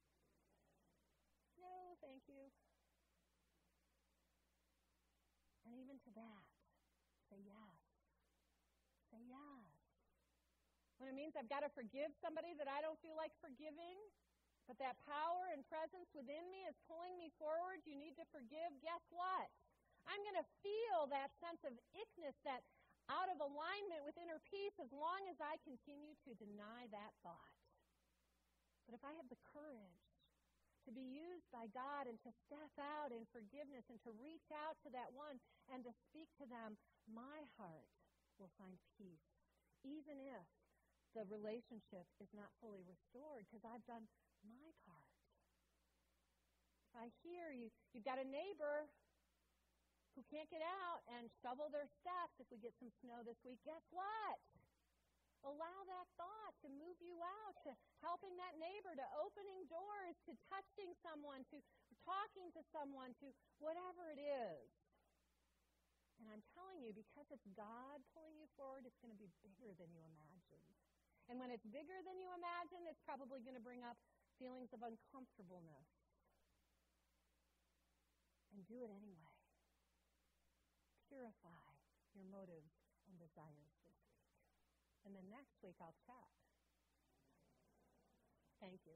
thank 2.01 2.25
you. 2.27 2.49
And 5.69 5.77
even 5.79 6.01
to 6.03 6.11
that, 6.17 6.45
say 7.31 7.39
yes. 7.39 7.79
Say 9.13 9.23
yes. 9.23 9.71
When 10.99 11.07
it 11.07 11.15
means 11.15 11.33
I've 11.33 11.49
got 11.49 11.63
to 11.65 11.71
forgive 11.71 12.11
somebody 12.19 12.53
that 12.59 12.67
I 12.67 12.83
don't 12.83 12.99
feel 12.99 13.15
like 13.15 13.33
forgiving, 13.39 13.97
but 14.69 14.77
that 14.77 15.01
power 15.07 15.49
and 15.49 15.65
presence 15.65 16.11
within 16.13 16.45
me 16.53 16.67
is 16.69 16.77
pulling 16.85 17.17
me 17.17 17.33
forward, 17.41 17.81
you 17.87 17.97
need 17.97 18.13
to 18.21 18.27
forgive, 18.29 18.69
guess 18.85 19.01
what? 19.09 19.49
I'm 20.05 20.21
going 20.21 20.37
to 20.37 20.47
feel 20.61 21.09
that 21.09 21.33
sense 21.41 21.61
of 21.65 21.73
ickness, 21.95 22.37
that 22.45 22.61
out 23.09 23.31
of 23.33 23.41
alignment 23.41 24.05
with 24.05 24.19
inner 24.19 24.37
peace, 24.45 24.77
as 24.77 24.93
long 24.93 25.25
as 25.31 25.41
I 25.41 25.57
continue 25.65 26.13
to 26.27 26.37
deny 26.37 26.85
that 26.93 27.11
thought. 27.25 27.55
But 28.85 28.93
if 28.93 29.03
I 29.07 29.15
have 29.17 29.27
the 29.31 29.39
courage 29.55 30.10
to 30.85 30.91
be 30.91 31.05
used 31.05 31.47
by 31.53 31.69
God 31.71 32.09
and 32.09 32.17
to 32.25 32.31
step 32.47 32.73
out 32.79 33.13
in 33.13 33.27
forgiveness 33.29 33.85
and 33.89 34.01
to 34.05 34.11
reach 34.17 34.49
out 34.53 34.79
to 34.85 34.89
that 34.93 35.13
one 35.13 35.37
and 35.69 35.85
to 35.85 35.93
speak 36.09 36.29
to 36.41 36.45
them, 36.49 36.77
my 37.05 37.45
heart 37.57 37.89
will 38.41 38.51
find 38.57 38.77
peace, 38.97 39.29
even 39.85 40.17
if 40.17 40.45
the 41.13 41.27
relationship 41.27 42.07
is 42.23 42.31
not 42.33 42.49
fully 42.63 42.81
restored 42.87 43.45
because 43.45 43.61
I've 43.67 43.85
done 43.85 44.07
my 44.47 44.69
part. 44.87 45.11
If 46.91 46.93
I 46.97 47.07
hear 47.23 47.53
you, 47.53 47.69
you've 47.93 48.07
got 48.07 48.19
a 48.19 48.27
neighbor 48.27 48.89
who 50.15 50.23
can't 50.27 50.49
get 50.51 50.63
out 50.63 50.99
and 51.07 51.31
shovel 51.39 51.71
their 51.71 51.87
steps 52.03 52.35
if 52.39 52.47
we 52.51 52.59
get 52.59 52.75
some 52.79 52.91
snow 52.99 53.23
this 53.23 53.39
week, 53.47 53.59
guess 53.63 53.83
what? 53.95 54.39
Allow 55.41 55.79
that 55.89 56.07
thought 56.21 56.53
to 56.61 56.69
move 56.69 57.01
you 57.01 57.17
out, 57.17 57.57
to 57.65 57.73
helping 58.05 58.37
that 58.37 58.61
neighbor, 58.61 58.93
to 58.93 59.07
opening 59.17 59.65
doors, 59.65 60.13
to 60.29 60.37
touching 60.53 60.93
someone, 61.01 61.41
to 61.49 61.57
talking 62.05 62.53
to 62.53 62.61
someone, 62.69 63.17
to 63.17 63.33
whatever 63.57 64.13
it 64.13 64.21
is. 64.21 64.69
And 66.21 66.29
I'm 66.29 66.45
telling 66.53 66.85
you, 66.85 66.93
because 66.93 67.25
it's 67.33 67.49
God 67.57 67.97
pulling 68.13 68.37
you 68.37 68.45
forward, 68.53 68.85
it's 68.85 69.01
going 69.01 69.09
to 69.09 69.17
be 69.17 69.33
bigger 69.41 69.73
than 69.73 69.89
you 69.89 70.05
imagined. 70.05 70.77
And 71.25 71.41
when 71.41 71.49
it's 71.49 71.65
bigger 71.65 71.97
than 72.05 72.21
you 72.21 72.29
imagine, 72.37 72.85
it's 72.85 73.01
probably 73.01 73.41
going 73.41 73.57
to 73.57 73.63
bring 73.63 73.81
up 73.81 73.97
feelings 74.37 74.69
of 74.77 74.85
uncomfortableness. 74.85 75.89
And 78.53 78.61
do 78.69 78.85
it 78.85 78.91
anyway. 78.93 79.37
Purify 81.09 81.65
your 82.13 82.27
motives 82.29 82.77
and 83.09 83.17
desires. 83.17 83.70
And 85.05 85.15
then 85.15 85.29
next 85.31 85.57
week 85.63 85.75
I'll 85.81 85.95
chat. 86.05 86.29
Thank 88.61 88.81
you. 88.85 88.93